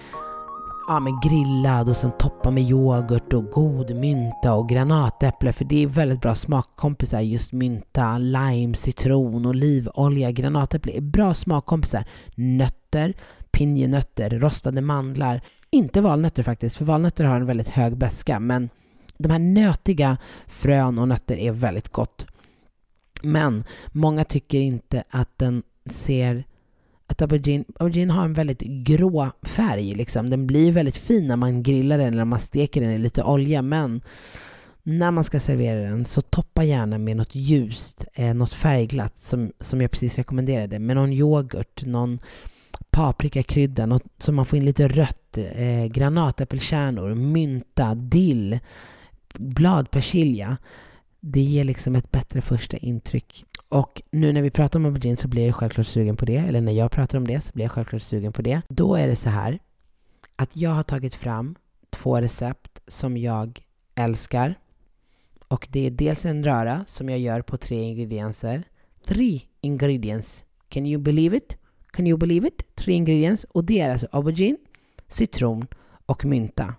ja, 0.88 1.00
men 1.00 1.20
grillad 1.20 1.90
och 1.90 1.98
sen 1.98 2.12
toppa 2.20 2.52
med 2.52 2.64
yoghurt 2.64 3.34
och 3.34 3.46
god 3.46 3.96
mynta 3.96 4.54
och 4.54 4.70
granatäpple 4.70 5.54
för 5.54 5.66
det 5.66 5.84
är 5.84 5.88
väldigt 5.88 6.22
bra 6.22 6.36
smakkompisar 6.36 7.20
just 7.20 7.52
mynta, 7.52 8.18
lime, 8.18 8.76
citron, 8.76 9.46
olivolja, 9.46 10.32
granatäpple 10.32 10.98
är 10.98 11.02
bra 11.02 11.34
smakkompisar. 11.34 12.06
Nötter, 12.36 13.14
pinjenötter, 13.52 14.30
rostade 14.30 14.82
mandlar, 14.82 15.42
inte 15.70 16.02
valnötter 16.02 16.44
faktiskt 16.44 16.76
för 16.76 16.86
valnötter 16.86 17.24
har 17.24 17.36
en 17.36 17.46
väldigt 17.46 17.70
hög 17.70 17.98
beska 17.98 18.40
men 18.40 18.70
de 19.18 19.32
här 19.32 19.40
nötiga 19.40 20.18
frön 20.48 21.00
och 21.00 21.08
nötter 21.08 21.38
är 21.38 21.52
väldigt 21.52 21.90
gott. 21.90 22.26
Men 23.24 23.64
många 23.92 24.24
tycker 24.24 24.60
inte 24.60 25.04
att 25.10 25.38
den 25.38 25.64
ser 25.86 26.44
att 27.08 27.22
aubergine, 27.22 27.66
aubergine 27.80 28.14
har 28.14 28.24
en 28.26 28.34
väldigt 28.34 28.62
grå 28.62 29.32
färg. 29.42 29.96
Liksom. 29.96 30.30
Den 30.30 30.48
blir 30.48 30.72
väldigt 30.72 30.98
fin 30.98 31.28
när 31.28 31.36
man 31.36 31.64
grillar 31.64 31.98
den 31.98 32.14
eller 32.14 32.26
man 32.26 32.40
steker 32.40 32.82
den 32.82 32.92
i 32.92 32.98
lite 32.98 33.24
olja. 33.24 33.62
Men 33.62 34.02
när 34.84 35.12
man 35.12 35.24
ska 35.24 35.40
servera 35.40 35.80
den 35.80 36.06
så 36.06 36.22
toppa 36.22 36.64
gärna 36.64 36.98
med 36.98 37.18
något 37.18 37.36
ljust, 37.36 38.06
eh, 38.14 38.34
något 38.34 38.54
färgglatt 38.54 39.18
som, 39.18 39.52
som 39.60 39.82
jag 39.82 39.92
precis 39.92 40.18
rekommenderade. 40.18 40.80
Med 40.80 40.96
någon 40.96 41.14
yoghurt, 41.14 41.86
någon 41.86 42.20
paprikakrydda, 42.90 43.86
något 43.86 44.06
så 44.18 44.32
man 44.32 44.46
får 44.46 44.58
in 44.58 44.66
lite 44.66 44.88
rött, 44.88 45.38
eh, 45.38 45.86
granatäppelkärnor, 45.86 47.16
mynta, 47.16 47.96
dill, 47.96 48.60
bladpersilja 49.34 50.58
det 51.20 51.42
ger 51.42 51.64
liksom 51.64 51.96
ett 51.96 52.12
bättre 52.12 52.42
första 52.42 52.78
intryck. 52.78 53.46
Och 53.70 54.02
nu 54.12 54.34
när 54.34 54.42
vi 54.42 54.52
pratar 54.52 54.80
om 54.80 54.86
aubergine 54.86 55.18
så 55.18 55.28
blir 55.28 55.46
jag 55.46 55.56
självklart 55.56 55.88
sugen 55.88 56.18
på 56.18 56.26
det. 56.26 56.38
Eller 56.38 56.62
när 56.62 56.72
jag 56.72 56.92
pratar 56.92 57.18
om 57.18 57.28
det 57.28 57.42
så 57.42 57.54
blir 57.54 57.66
jag 57.66 57.72
självklart 57.72 58.02
sugen 58.02 58.34
på 58.34 58.42
det. 58.42 58.62
Då 58.70 58.96
är 58.96 59.08
det 59.08 59.16
så 59.16 59.30
här 59.30 59.60
att 60.36 60.58
jag 60.58 60.70
har 60.70 60.84
tagit 60.84 61.16
fram 61.16 61.56
två 61.90 62.22
recept 62.22 62.82
som 62.88 63.18
jag 63.18 63.66
älskar. 63.96 64.56
Och 65.48 65.68
det 65.72 65.86
är 65.88 65.92
dels 65.92 66.26
en 66.26 66.44
röra 66.44 66.86
som 66.88 67.10
jag 67.10 67.20
gör 67.20 67.42
på 67.42 67.58
tre 67.58 67.82
ingredienser. 67.82 68.64
Tre 69.06 69.42
ingredienser. 69.62 70.48
Can 70.70 70.86
you 70.86 71.02
believe 71.02 71.38
it? 71.38 71.58
Can 71.92 72.08
you 72.08 72.18
believe 72.18 72.48
it? 72.48 72.76
Tre 72.76 72.94
ingredienser. 72.94 73.50
Och 73.54 73.66
det 73.66 73.82
är 73.82 73.92
alltså 73.92 74.08
aubergine, 74.12 74.58
citron 75.08 75.68
och 76.06 76.26
mynta. 76.26 76.76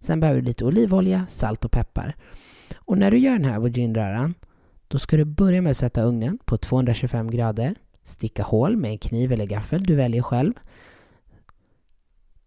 Sen 0.00 0.20
behöver 0.20 0.40
du 0.40 0.46
lite 0.46 0.64
olivolja, 0.64 1.26
salt 1.28 1.64
och 1.64 1.72
peppar. 1.72 2.16
Och 2.76 2.98
när 2.98 3.10
du 3.10 3.18
gör 3.18 3.32
den 3.32 3.44
här 3.44 3.54
aubergine-röran 3.54 4.34
då 4.88 4.98
ska 4.98 5.16
du 5.16 5.24
börja 5.24 5.62
med 5.62 5.70
att 5.70 5.76
sätta 5.76 6.02
ugnen 6.02 6.38
på 6.44 6.56
225 6.56 7.30
grader. 7.30 7.74
Sticka 8.02 8.42
hål 8.42 8.76
med 8.76 8.90
en 8.90 8.98
kniv 8.98 9.32
eller 9.32 9.46
gaffel, 9.46 9.82
du 9.82 9.94
väljer 9.94 10.22
själv. 10.22 10.52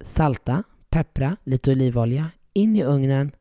Salta, 0.02 0.64
peppra, 0.90 1.38
lite 1.44 1.72
olivolja, 1.72 2.32
in 2.54 2.76
i 2.76 2.84
ugnen 2.84 3.32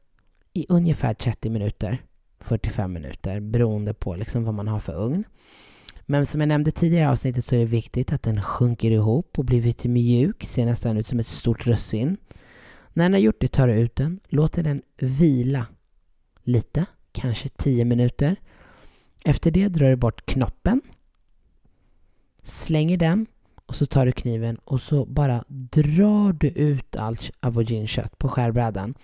i 0.52 0.66
ungefär 0.68 1.14
30 1.14 1.50
minuter, 1.50 2.02
45 2.40 2.92
minuter 2.92 3.40
beroende 3.40 3.94
på 3.94 4.16
liksom 4.16 4.44
vad 4.44 4.54
man 4.54 4.68
har 4.68 4.80
för 4.80 5.02
ugn. 5.02 5.24
Men 6.00 6.26
som 6.26 6.40
jag 6.40 6.48
nämnde 6.48 6.70
tidigare 6.70 7.04
i 7.04 7.06
avsnittet 7.06 7.44
så 7.44 7.54
är 7.54 7.58
det 7.58 7.64
viktigt 7.64 8.12
att 8.12 8.22
den 8.22 8.42
sjunker 8.42 8.90
ihop 8.90 9.38
och 9.38 9.44
blir 9.44 9.62
lite 9.62 9.88
mjuk, 9.88 10.44
ser 10.44 10.66
nästan 10.66 10.96
ut 10.96 11.06
som 11.06 11.18
ett 11.18 11.26
stort 11.26 11.66
russin. 11.66 12.16
När 12.92 13.04
den 13.04 13.12
har 13.12 13.20
gjort 13.20 13.40
det 13.40 13.48
tar 13.48 13.68
du 13.68 13.74
ut 13.74 13.96
den, 13.96 14.20
låter 14.28 14.62
den 14.62 14.82
vila 14.96 15.66
lite, 16.46 16.86
kanske 17.12 17.48
10 17.48 17.84
minuter. 17.84 18.36
Efter 19.24 19.50
det 19.50 19.68
drar 19.68 19.90
du 19.90 19.96
bort 19.96 20.26
knoppen, 20.26 20.80
slänger 22.42 22.96
den 22.96 23.26
och 23.66 23.76
så 23.76 23.86
tar 23.86 24.06
du 24.06 24.12
kniven 24.12 24.56
och 24.64 24.80
så 24.80 25.04
bara 25.04 25.44
drar 25.48 26.32
du 26.32 26.48
ut 26.48 26.96
allt 26.96 27.30
auberginekött 27.40 28.18
på 28.18 28.28
skärbrädan. 28.28 28.94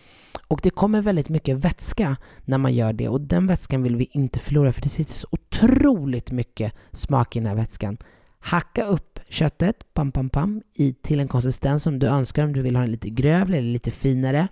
Och 0.48 0.60
det 0.62 0.70
kommer 0.70 1.02
väldigt 1.02 1.28
mycket 1.28 1.56
vätska 1.58 2.16
när 2.44 2.58
man 2.58 2.74
gör 2.74 2.92
det 2.92 3.08
och 3.08 3.20
den 3.20 3.46
vätskan 3.46 3.82
vill 3.82 3.96
vi 3.96 4.08
inte 4.12 4.38
förlora 4.38 4.72
för 4.72 4.82
det 4.82 4.88
sitter 4.88 5.12
så 5.12 5.28
otroligt 5.30 6.30
mycket 6.30 6.72
smak 6.92 7.36
i 7.36 7.38
den 7.38 7.48
här 7.48 7.54
vätskan. 7.54 7.98
Hacka 8.38 8.84
upp 8.84 9.20
köttet, 9.28 9.94
pam, 9.94 10.12
pam, 10.12 10.28
pam, 10.28 10.62
i, 10.74 10.92
till 10.92 11.20
en 11.20 11.28
konsistens 11.28 11.82
som 11.82 11.98
du 11.98 12.06
önskar 12.06 12.44
om 12.44 12.52
du 12.52 12.62
vill 12.62 12.76
ha 12.76 12.82
den 12.82 12.90
lite 12.90 13.10
grövre 13.10 13.58
eller 13.58 13.72
lite 13.72 13.90
finare. 13.90 14.48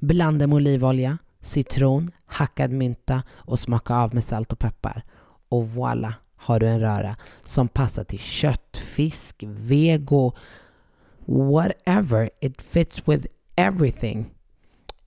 Blanda 0.00 0.46
med 0.46 0.56
olivolja, 0.56 1.18
citron, 1.42 2.10
hackad 2.26 2.70
mynta 2.70 3.22
och 3.30 3.58
smaka 3.58 3.94
av 3.94 4.14
med 4.14 4.24
salt 4.24 4.52
och 4.52 4.58
peppar. 4.58 5.02
Och 5.48 5.64
voilà! 5.64 6.14
har 6.42 6.60
du 6.60 6.66
en 6.66 6.80
röra 6.80 7.16
som 7.44 7.68
passar 7.68 8.04
till 8.04 8.18
kött, 8.18 8.76
fisk, 8.76 9.44
vego, 9.46 10.32
whatever. 11.26 12.30
It 12.40 12.62
fits 12.62 13.08
with 13.08 13.26
everything. 13.56 14.30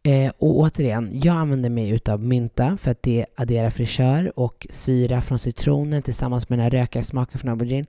Eh, 0.03 0.31
och 0.37 0.59
återigen, 0.59 1.09
jag 1.13 1.35
använder 1.35 1.69
mig 1.69 1.89
utav 1.89 2.23
mynta 2.23 2.77
för 2.77 2.91
att 2.91 3.03
det 3.03 3.25
adderar 3.35 3.69
fräschör 3.69 4.39
och 4.39 4.67
syra 4.69 5.21
från 5.21 5.39
citronen 5.39 6.01
tillsammans 6.01 6.49
med 6.49 6.59
den 6.59 6.63
här 6.63 6.71
rökiga 6.71 7.03
smaken 7.03 7.39
från 7.39 7.49
aubergine. 7.49 7.85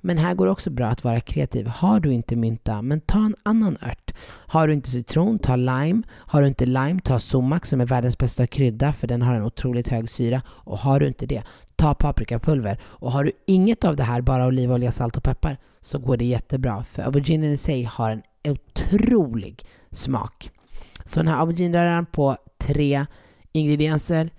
Men 0.00 0.18
här 0.18 0.34
går 0.34 0.46
det 0.46 0.52
också 0.52 0.70
bra 0.70 0.86
att 0.86 1.04
vara 1.04 1.20
kreativ. 1.20 1.66
Har 1.66 2.00
du 2.00 2.12
inte 2.12 2.36
mynta, 2.36 2.82
men 2.82 3.00
ta 3.00 3.18
en 3.18 3.36
annan 3.42 3.76
ört. 3.82 4.14
Har 4.26 4.66
du 4.66 4.72
inte 4.72 4.90
citron, 4.90 5.38
ta 5.38 5.56
lime. 5.56 6.02
Har 6.10 6.42
du 6.42 6.48
inte 6.48 6.66
lime, 6.66 7.00
ta 7.00 7.18
sumac 7.18 7.60
som 7.64 7.80
är 7.80 7.86
världens 7.86 8.18
bästa 8.18 8.46
krydda 8.46 8.92
för 8.92 9.06
den 9.06 9.22
har 9.22 9.34
en 9.34 9.42
otroligt 9.42 9.88
hög 9.88 10.10
syra. 10.10 10.42
Och 10.48 10.78
har 10.78 11.00
du 11.00 11.06
inte 11.06 11.26
det, 11.26 11.42
ta 11.76 11.94
paprikapulver. 11.94 12.78
Och 12.82 13.12
har 13.12 13.24
du 13.24 13.32
inget 13.46 13.84
av 13.84 13.96
det 13.96 14.02
här, 14.02 14.20
bara 14.20 14.46
olivolja, 14.46 14.92
salt 14.92 15.16
och 15.16 15.24
peppar, 15.24 15.56
så 15.80 15.98
går 15.98 16.16
det 16.16 16.24
jättebra. 16.24 16.84
För 16.84 17.02
auberginen 17.02 17.52
i 17.52 17.56
sig 17.56 17.84
har 17.84 18.10
en 18.10 18.22
otrolig 18.48 19.62
smak. 19.90 20.50
Så 21.04 21.20
den 21.20 21.28
här 21.28 21.40
auberginröran 21.40 22.06
på 22.06 22.36
tre 22.58 23.06
ingredienser 23.52 24.30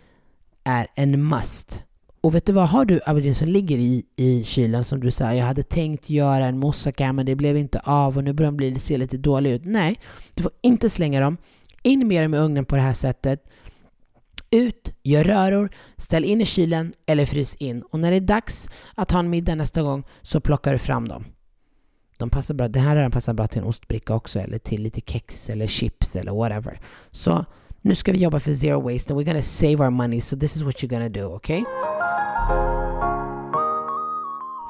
är 0.63 0.87
en 0.95 1.23
must. 1.23 1.83
Och 2.23 2.35
vet 2.35 2.45
du 2.45 2.53
vad, 2.53 2.69
har 2.69 2.85
du 2.85 2.99
aubergine 3.05 3.35
som 3.35 3.47
ligger 3.47 3.77
i, 3.77 4.03
i 4.15 4.43
kylen 4.43 4.83
som 4.83 4.99
du 4.99 5.11
sa, 5.11 5.33
jag 5.33 5.45
hade 5.45 5.63
tänkt 5.63 6.09
göra 6.09 6.45
en 6.45 6.59
moussaka 6.59 7.13
men 7.13 7.25
det 7.25 7.35
blev 7.35 7.57
inte 7.57 7.79
av 7.79 8.17
och 8.17 8.23
nu 8.23 8.33
börjar 8.33 8.51
de 8.51 8.57
bli, 8.57 8.79
se 8.79 8.97
lite 8.97 9.17
dålig 9.17 9.51
ut. 9.51 9.61
Nej, 9.65 9.99
du 10.33 10.43
får 10.43 10.51
inte 10.61 10.89
slänga 10.89 11.21
dem. 11.21 11.37
In 11.83 12.07
med 12.07 12.23
dem 12.23 12.33
i 12.33 12.37
ugnen 12.37 12.65
på 12.65 12.75
det 12.75 12.81
här 12.81 12.93
sättet. 12.93 13.43
Ut, 14.51 14.93
gör 15.03 15.23
röror, 15.23 15.69
ställ 15.97 16.25
in 16.25 16.41
i 16.41 16.45
kylen 16.45 16.93
eller 17.05 17.25
frys 17.25 17.55
in. 17.55 17.81
Och 17.81 17.99
när 17.99 18.11
det 18.11 18.17
är 18.17 18.21
dags 18.21 18.69
att 18.95 19.11
ha 19.11 19.19
en 19.19 19.29
middag 19.29 19.55
nästa 19.55 19.81
gång 19.81 20.03
så 20.21 20.41
plockar 20.41 20.71
du 20.71 20.77
fram 20.77 21.07
dem. 21.07 21.25
De 22.17 22.29
passar 22.29 22.53
bra. 22.53 22.67
Den 22.67 22.83
här 22.83 22.95
röran 22.95 23.11
passar 23.11 23.33
bra 23.33 23.47
till 23.47 23.61
en 23.61 23.67
ostbricka 23.67 24.13
också 24.13 24.39
eller 24.39 24.57
till 24.57 24.81
lite 24.81 25.01
kex 25.05 25.49
eller 25.49 25.67
chips 25.67 26.15
eller 26.15 26.31
whatever. 26.31 26.79
Så 27.11 27.45
nu 27.81 27.95
ska 27.95 28.11
vi 28.11 28.17
jobba 28.17 28.39
för 28.39 28.53
zero 28.53 28.91
waste 28.91 29.13
and 29.13 29.21
we're 29.21 29.25
gonna 29.25 29.41
save 29.41 29.75
our 29.75 29.89
money 29.89 30.21
so 30.21 30.39
this 30.39 30.55
is 30.55 30.61
what 30.61 30.75
you're 30.75 30.87
gonna 30.87 31.09
do, 31.09 31.23
okay? 31.23 31.63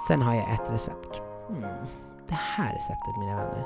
Sen 0.08 0.22
har 0.22 0.36
jag 0.36 0.54
ett 0.54 0.72
recept. 0.72 1.22
Mm. 1.50 1.64
Det 2.28 2.38
här 2.56 2.76
receptet 2.76 3.18
mina 3.20 3.36
vänner, 3.36 3.66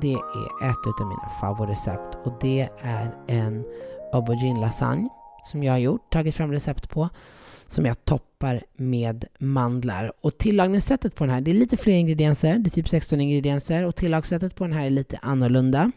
det 0.00 0.12
är 0.12 0.70
ett 0.70 1.00
av 1.00 1.06
mina 1.06 1.28
favoritrecept 1.40 2.18
och 2.24 2.32
det 2.40 2.68
är 2.82 3.14
en 3.26 3.64
aubergine 4.12 4.60
lasagne 4.60 5.08
som 5.44 5.62
jag 5.62 5.72
har 5.72 5.78
gjort, 5.78 6.12
tagit 6.12 6.34
fram 6.34 6.52
recept 6.52 6.88
på 6.88 7.08
som 7.66 7.86
jag 7.86 8.04
toppar 8.04 8.62
med 8.76 9.24
mandlar. 9.38 10.12
Och 10.20 10.38
tillagningssättet 10.38 11.14
på 11.14 11.24
den 11.24 11.34
här, 11.34 11.40
det 11.40 11.50
är 11.50 11.54
lite 11.54 11.76
fler 11.76 11.94
ingredienser, 11.94 12.58
det 12.58 12.68
är 12.68 12.70
typ 12.70 12.88
16 12.88 13.20
ingredienser 13.20 13.86
och 13.86 13.96
tillagningssättet 13.96 14.54
på 14.54 14.64
den 14.64 14.72
här 14.72 14.86
är 14.86 14.90
lite 14.90 15.18
annorlunda. 15.22 15.90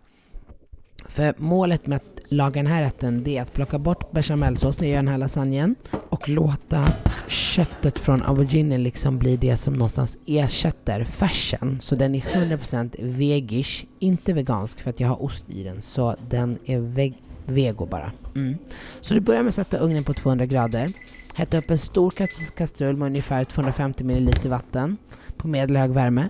För 1.06 1.34
målet 1.38 1.88
med 1.88 1.96
att 1.96 2.17
laga 2.30 2.64
den 2.64 2.72
här 2.72 2.82
rätten 2.82 3.24
det 3.24 3.38
är 3.38 3.42
att 3.42 3.54
plocka 3.54 3.80
bort 3.80 4.12
bechamelsås 4.12 4.80
när 4.80 4.88
jag 4.88 4.92
gör 4.92 5.04
den 5.04 5.08
här 5.08 5.18
lasagnen 5.18 5.76
och 6.10 6.30
låta 6.30 6.86
köttet 7.28 8.00
från 8.00 8.24
auberginen 8.24 8.84
liksom 8.84 9.18
bli 9.18 9.38
det 9.38 9.58
som 9.58 9.74
någonstans 9.74 10.18
ersätter 10.26 11.04
färsen. 11.04 11.78
Så 11.82 11.96
den 11.96 12.16
är 12.16 12.20
100% 12.20 12.96
vegish, 13.00 13.86
inte 14.00 14.34
vegansk 14.34 14.82
för 14.82 14.90
att 14.90 15.00
jag 15.00 15.08
har 15.08 15.24
ost 15.24 15.50
i 15.50 15.64
den 15.64 15.82
så 15.82 16.16
den 16.30 16.58
är 16.66 16.80
veg 16.80 17.22
vego 17.46 17.86
bara. 17.86 18.12
Mm. 18.36 18.58
Så 19.02 19.14
du 19.14 19.20
börjar 19.20 19.42
med 19.42 19.50
att 19.50 19.56
sätta 19.56 19.78
ugnen 19.78 20.04
på 20.04 20.14
200 20.14 20.46
grader. 20.46 20.94
Hetta 21.34 21.58
upp 21.58 21.72
en 21.72 21.78
stor 21.78 22.14
kastrull 22.56 22.96
med 22.96 23.06
ungefär 23.06 23.44
250 23.44 24.04
ml 24.04 24.50
vatten 24.50 24.98
på 25.38 25.48
medelhög 25.48 25.92
värme. 25.92 26.30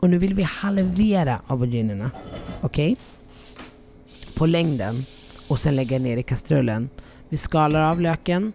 Och 0.00 0.10
nu 0.10 0.18
vill 0.18 0.34
vi 0.34 0.42
halvera 0.42 1.40
auberginerna. 1.46 2.10
Okej? 2.60 2.92
Okay? 2.92 2.96
På 4.36 4.46
längden 4.46 4.94
och 5.48 5.58
sen 5.58 5.76
lägga 5.76 5.98
ner 5.98 6.16
i 6.16 6.22
kastrullen. 6.22 6.90
Vi 7.28 7.36
skalar 7.36 7.90
av 7.90 8.00
löken, 8.00 8.52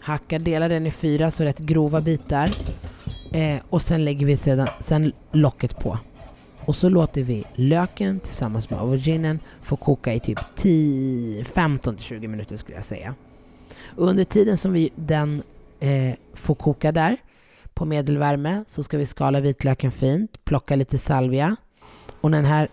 hackar, 0.00 0.38
delar 0.38 0.68
den 0.68 0.86
i 0.86 0.90
fyra 0.90 1.30
så 1.30 1.44
rätt 1.44 1.58
grova 1.58 2.00
bitar. 2.00 2.50
Eh, 3.32 3.60
och 3.70 3.82
sen 3.82 4.04
lägger 4.04 4.26
vi 4.26 4.36
sedan, 4.36 4.68
sen 4.80 5.12
locket 5.32 5.78
på. 5.78 5.98
Och 6.64 6.76
så 6.76 6.88
låter 6.88 7.22
vi 7.22 7.44
löken 7.54 8.20
tillsammans 8.20 8.70
med 8.70 8.80
auberginen 8.80 9.38
få 9.62 9.76
koka 9.76 10.14
i 10.14 10.20
typ 10.20 10.38
15-20 10.38 12.28
minuter 12.28 12.56
skulle 12.56 12.76
jag 12.76 12.84
säga. 12.84 13.14
Och 13.96 14.08
under 14.08 14.24
tiden 14.24 14.58
som 14.58 14.72
vi 14.72 14.90
den 14.96 15.42
eh, 15.80 16.14
får 16.34 16.54
koka 16.54 16.92
där 16.92 17.16
på 17.74 17.84
medelvärme 17.84 18.64
så 18.66 18.82
ska 18.82 18.98
vi 18.98 19.06
skala 19.06 19.40
vitlöken 19.40 19.92
fint, 19.92 20.44
plocka 20.44 20.76
lite 20.76 20.98
salvia 20.98 21.56
och 22.20 22.30
när 22.30 22.38
den 22.38 22.50
här 22.50 22.68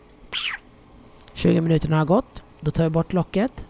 20 1.33 1.61
minuterna 1.61 1.97
har 1.97 2.05
gått 2.05 2.43
då 2.61 2.71
tar 2.71 2.83
vi 2.83 2.89
bort 2.89 3.13
locket 3.13 3.65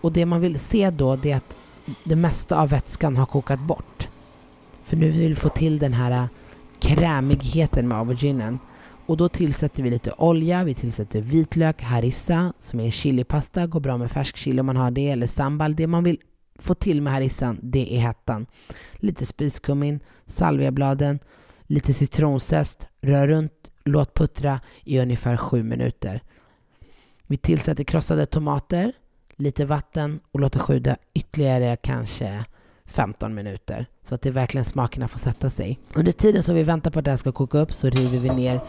och 0.00 0.12
det 0.12 0.26
man 0.26 0.40
vill 0.40 0.58
se 0.58 0.90
då 0.90 1.16
det 1.16 1.32
är 1.32 1.36
att 1.36 1.56
det 2.04 2.16
mesta 2.16 2.60
av 2.60 2.68
vätskan 2.68 3.16
har 3.16 3.26
kokat 3.26 3.60
bort. 3.60 4.08
För 4.82 4.96
nu 4.96 5.10
vill 5.10 5.28
vi 5.28 5.34
få 5.34 5.48
till 5.48 5.78
den 5.78 5.92
här 5.92 6.10
äh, 6.10 6.26
krämigheten 6.80 7.88
med 7.88 7.98
auberginen. 7.98 8.58
Och 9.06 9.16
då 9.16 9.28
tillsätter 9.28 9.82
vi 9.82 9.90
lite 9.90 10.12
olja, 10.12 10.64
vi 10.64 10.74
tillsätter 10.74 11.20
vitlök, 11.20 11.82
harissa 11.82 12.52
som 12.58 12.80
är 12.80 12.90
chilipasta, 12.90 13.66
går 13.66 13.80
bra 13.80 13.96
med 13.96 14.10
färsk 14.10 14.36
chili 14.36 14.60
om 14.60 14.66
man 14.66 14.76
har 14.76 14.90
det, 14.90 15.10
eller 15.10 15.26
sambal. 15.26 15.76
Det 15.76 15.86
man 15.86 16.04
vill 16.04 16.18
få 16.58 16.74
till 16.74 17.02
med 17.02 17.12
harissan, 17.12 17.58
det 17.62 17.96
är 17.96 18.00
hettan. 18.00 18.46
Lite 18.94 19.26
spiskummin, 19.26 20.00
salviabladen, 20.26 21.18
lite 21.66 21.94
citronzest, 21.94 22.86
rör 23.00 23.28
runt, 23.28 23.70
låt 23.84 24.14
puttra 24.14 24.60
i 24.84 24.98
ungefär 24.98 25.36
sju 25.36 25.62
minuter. 25.62 26.22
Vi 27.30 27.36
tillsätter 27.36 27.84
krossade 27.84 28.26
tomater, 28.26 28.92
lite 29.36 29.64
vatten 29.64 30.20
och 30.32 30.40
låter 30.40 30.58
sjuda 30.58 30.96
ytterligare 31.14 31.76
kanske 31.76 32.44
15 32.86 33.34
minuter 33.34 33.86
så 34.02 34.14
att 34.14 34.22
det 34.22 34.30
verkligen 34.30 34.64
smakerna 34.64 35.08
får 35.08 35.18
sätta 35.18 35.50
sig. 35.50 35.78
Under 35.94 36.12
tiden 36.12 36.42
som 36.42 36.54
vi 36.54 36.62
väntar 36.62 36.90
på 36.90 36.98
att 36.98 37.04
det 37.04 37.10
här 37.10 37.16
ska 37.16 37.32
koka 37.32 37.58
upp 37.58 37.72
så 37.72 37.90
river 37.90 38.18
vi 38.18 38.28
ner 38.28 38.60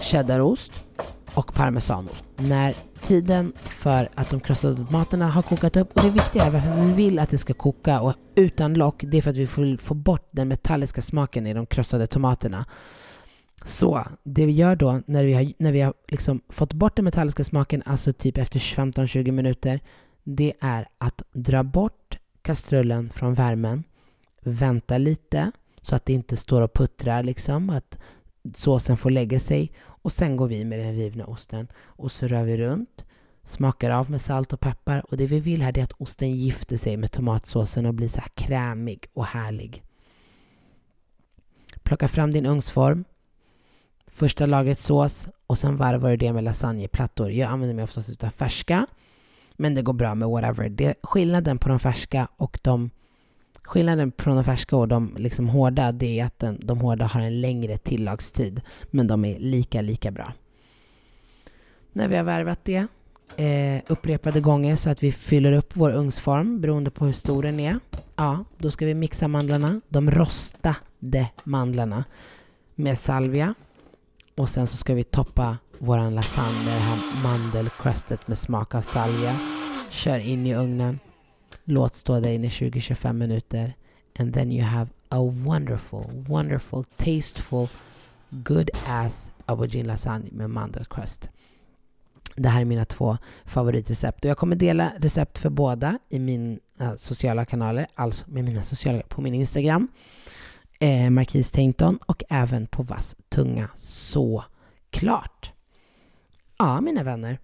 cheddarost 0.00 0.86
och 1.34 1.54
parmesanost. 1.54 2.24
När 2.36 2.74
tiden 3.00 3.52
för 3.56 4.08
att 4.14 4.30
de 4.30 4.40
krossade 4.40 4.76
tomaterna 4.76 5.30
har 5.30 5.42
kokat 5.42 5.76
upp 5.76 5.92
och 5.96 6.02
det 6.02 6.10
viktiga 6.10 6.44
är 6.44 6.50
varför 6.50 6.84
vi 6.84 6.92
vill 6.92 7.18
att 7.18 7.30
det 7.30 7.38
ska 7.38 7.54
koka 7.54 8.00
och 8.00 8.14
utan 8.34 8.74
lock 8.74 9.02
det 9.06 9.18
är 9.18 9.22
för 9.22 9.30
att 9.30 9.36
vi 9.36 9.46
får 9.46 9.76
få 9.76 9.94
bort 9.94 10.28
den 10.30 10.48
metalliska 10.48 11.02
smaken 11.02 11.46
i 11.46 11.54
de 11.54 11.66
krossade 11.66 12.06
tomaterna. 12.06 12.64
Så 13.64 14.06
det 14.22 14.46
vi 14.46 14.52
gör 14.52 14.76
då 14.76 15.02
när 15.06 15.24
vi 15.24 15.34
har, 15.34 15.52
när 15.58 15.72
vi 15.72 15.80
har 15.80 15.94
liksom 16.08 16.40
fått 16.48 16.72
bort 16.72 16.96
den 16.96 17.04
metalliska 17.04 17.44
smaken, 17.44 17.82
alltså 17.86 18.12
typ 18.12 18.38
efter 18.38 18.58
15-20 18.58 19.32
minuter, 19.32 19.80
det 20.24 20.52
är 20.60 20.88
att 20.98 21.22
dra 21.32 21.62
bort 21.62 22.18
kastrullen 22.42 23.10
från 23.10 23.34
värmen, 23.34 23.84
vänta 24.40 24.98
lite 24.98 25.52
så 25.82 25.96
att 25.96 26.04
det 26.04 26.12
inte 26.12 26.36
står 26.36 26.62
och 26.62 26.74
puttrar 26.74 27.22
liksom, 27.22 27.70
att 27.70 27.98
såsen 28.54 28.96
får 28.96 29.10
lägga 29.10 29.40
sig 29.40 29.72
och 29.86 30.12
sen 30.12 30.36
går 30.36 30.48
vi 30.48 30.64
med 30.64 30.78
den 30.78 30.94
rivna 30.94 31.26
osten 31.26 31.68
och 31.78 32.12
så 32.12 32.26
rör 32.26 32.44
vi 32.44 32.56
runt, 32.56 33.04
smakar 33.44 33.90
av 33.90 34.10
med 34.10 34.20
salt 34.20 34.52
och 34.52 34.60
peppar 34.60 35.10
och 35.10 35.16
det 35.16 35.26
vi 35.26 35.40
vill 35.40 35.62
här 35.62 35.78
är 35.78 35.82
att 35.82 35.92
osten 35.92 36.36
gifter 36.36 36.76
sig 36.76 36.96
med 36.96 37.12
tomatsåsen 37.12 37.86
och 37.86 37.94
blir 37.94 38.08
så 38.08 38.20
här 38.20 38.30
krämig 38.34 39.06
och 39.12 39.26
härlig. 39.26 39.82
Plocka 41.82 42.08
fram 42.08 42.30
din 42.30 42.46
ugnsform, 42.46 43.04
första 44.10 44.46
lagret 44.46 44.78
sås 44.78 45.28
och 45.46 45.58
sen 45.58 45.76
varvar 45.76 46.10
du 46.10 46.16
det 46.16 46.32
med 46.32 46.44
lasagneplattor. 46.44 47.30
Jag 47.30 47.50
använder 47.50 47.74
mig 47.74 47.84
oftast 47.84 48.10
utav 48.10 48.30
färska, 48.30 48.86
men 49.56 49.74
det 49.74 49.82
går 49.82 49.92
bra 49.92 50.14
med 50.14 50.28
whatever. 50.28 50.68
Det, 50.68 50.94
skillnaden 51.02 51.58
på 51.58 51.68
de 51.68 51.78
färska 51.78 52.28
och 52.36 52.58
de 52.62 52.90
Skillnaden 53.68 54.12
från 54.18 54.34
de 54.36 54.44
färska 54.44 54.76
och 54.76 54.88
de 54.88 55.14
liksom 55.16 55.48
hårda, 55.48 55.92
det 55.92 56.20
är 56.20 56.24
att 56.24 56.38
den, 56.38 56.60
de 56.62 56.78
hårda 56.78 57.06
har 57.06 57.20
en 57.20 57.40
längre 57.40 57.78
tillagstid, 57.78 58.60
men 58.90 59.06
de 59.06 59.24
är 59.24 59.38
lika, 59.38 59.80
lika 59.80 60.10
bra. 60.10 60.32
När 61.92 62.08
vi 62.08 62.16
har 62.16 62.24
värvat 62.24 62.64
det 62.64 62.86
eh, 63.36 63.82
upprepade 63.86 64.40
gånger 64.40 64.76
så 64.76 64.90
att 64.90 65.02
vi 65.02 65.12
fyller 65.12 65.52
upp 65.52 65.70
vår 65.74 65.92
ugnsform 65.92 66.60
beroende 66.60 66.90
på 66.90 67.04
hur 67.06 67.12
stor 67.12 67.42
den 67.42 67.60
är. 67.60 67.78
Ja, 68.16 68.44
då 68.58 68.70
ska 68.70 68.86
vi 68.86 68.94
mixa 68.94 69.28
mandlarna, 69.28 69.80
de 69.88 70.10
rostade 70.10 71.28
mandlarna 71.44 72.04
med 72.74 72.98
salvia 72.98 73.54
och 74.38 74.48
sen 74.48 74.66
så 74.66 74.76
ska 74.76 74.94
vi 74.94 75.04
toppa 75.04 75.58
våran 75.78 76.14
lasagne, 76.14 76.64
det 76.64 76.70
här 76.70 77.22
mandelcrustet 77.22 78.28
med 78.28 78.38
smak 78.38 78.74
av 78.74 78.82
salvia. 78.82 79.36
Kör 79.90 80.18
in 80.18 80.46
i 80.46 80.54
ugnen. 80.54 80.98
Låt 81.64 81.96
stå 81.96 82.20
där 82.20 82.30
inne 82.30 82.46
i 82.46 82.50
20-25 82.50 83.12
minuter. 83.12 83.72
And 84.18 84.34
then 84.34 84.52
you 84.52 84.64
have 84.64 84.90
a 85.08 85.18
wonderful, 85.20 86.04
wonderful, 86.28 86.84
tasteful, 86.84 87.68
good 88.30 88.70
ass 88.86 89.30
aubergine 89.46 89.86
lasagne 89.86 90.28
med 90.32 90.50
mandelcrust. 90.50 91.30
Det 92.36 92.48
här 92.48 92.60
är 92.60 92.64
mina 92.64 92.84
två 92.84 93.18
favoritrecept 93.44 94.24
och 94.24 94.30
jag 94.30 94.38
kommer 94.38 94.56
dela 94.56 94.92
recept 94.98 95.38
för 95.38 95.50
båda 95.50 95.98
i 96.08 96.18
mina 96.18 96.58
sociala 96.96 97.44
kanaler, 97.44 97.86
alltså 97.94 98.24
med 98.26 98.44
mina 98.44 98.62
sociala 98.62 99.02
på 99.08 99.20
min 99.20 99.34
Instagram, 99.34 99.88
eh, 100.78 101.10
Marquis 101.10 101.50
Tainton 101.50 101.98
och 102.06 102.22
även 102.28 102.66
på 102.66 102.82
Vass 102.82 103.16
tunga 103.28 103.68
såklart. 103.74 105.52
Ja, 106.58 106.80
mina 106.80 107.02
vänner. 107.02 107.38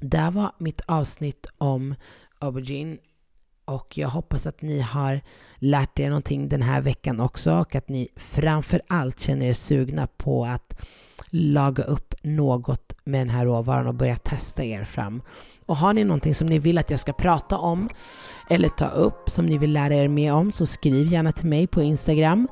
Det 0.00 0.30
var 0.32 0.52
mitt 0.58 0.80
avsnitt 0.80 1.46
om 1.58 1.94
aubergine 2.38 2.98
och 3.64 3.98
jag 3.98 4.08
hoppas 4.08 4.46
att 4.46 4.62
ni 4.62 4.80
har 4.80 5.20
lärt 5.56 5.98
er 5.98 6.08
någonting 6.08 6.48
den 6.48 6.62
här 6.62 6.80
veckan 6.80 7.20
också 7.20 7.54
och 7.54 7.74
att 7.74 7.88
ni 7.88 8.08
framför 8.16 8.82
allt 8.88 9.20
känner 9.20 9.46
er 9.46 9.52
sugna 9.52 10.06
på 10.06 10.46
att 10.46 10.86
laga 11.30 11.84
upp 11.84 12.14
något 12.22 12.92
med 13.04 13.20
den 13.20 13.30
här 13.30 13.44
råvaran 13.44 13.86
och 13.86 13.94
börja 13.94 14.16
testa 14.16 14.64
er 14.64 14.84
fram. 14.84 15.22
Och 15.66 15.76
har 15.76 15.92
ni 15.92 16.04
någonting 16.04 16.34
som 16.34 16.48
ni 16.48 16.58
vill 16.58 16.78
att 16.78 16.90
jag 16.90 17.00
ska 17.00 17.12
prata 17.12 17.58
om 17.58 17.88
eller 18.50 18.68
ta 18.68 18.86
upp 18.86 19.30
som 19.30 19.46
ni 19.46 19.58
vill 19.58 19.72
lära 19.72 19.94
er 19.94 20.08
mer 20.08 20.32
om 20.32 20.52
så 20.52 20.66
skriv 20.66 21.12
gärna 21.12 21.32
till 21.32 21.48
mig 21.48 21.66
på 21.66 21.82
Instagram. 21.82 22.48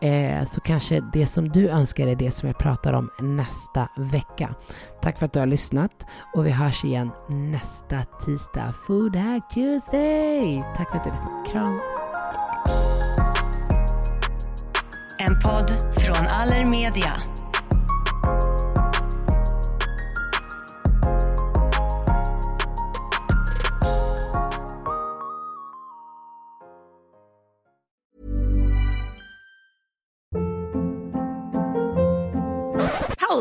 Eh, 0.00 0.44
så 0.44 0.60
kanske 0.60 1.00
det 1.12 1.26
som 1.26 1.48
du 1.48 1.68
önskar 1.68 2.06
är 2.06 2.16
det 2.16 2.30
som 2.30 2.48
jag 2.48 2.58
pratar 2.58 2.92
om 2.92 3.10
nästa 3.20 3.88
vecka. 3.96 4.54
Tack 5.02 5.18
för 5.18 5.26
att 5.26 5.32
du 5.32 5.38
har 5.38 5.46
lyssnat 5.46 6.06
och 6.34 6.46
vi 6.46 6.50
hörs 6.50 6.84
igen 6.84 7.10
nästa 7.28 7.96
tisdag. 8.24 8.74
Food 8.86 9.16
Hack 9.16 9.54
Tuesday! 9.54 10.64
Tack 10.76 10.90
för 10.90 10.96
att 10.96 11.04
du 11.04 11.10
har 11.10 11.16
lyssnat. 11.16 11.52
Kram! 11.52 11.80
En 15.18 15.38
podd 15.40 15.94
från 15.94 16.26
Allermedia. 16.26 17.37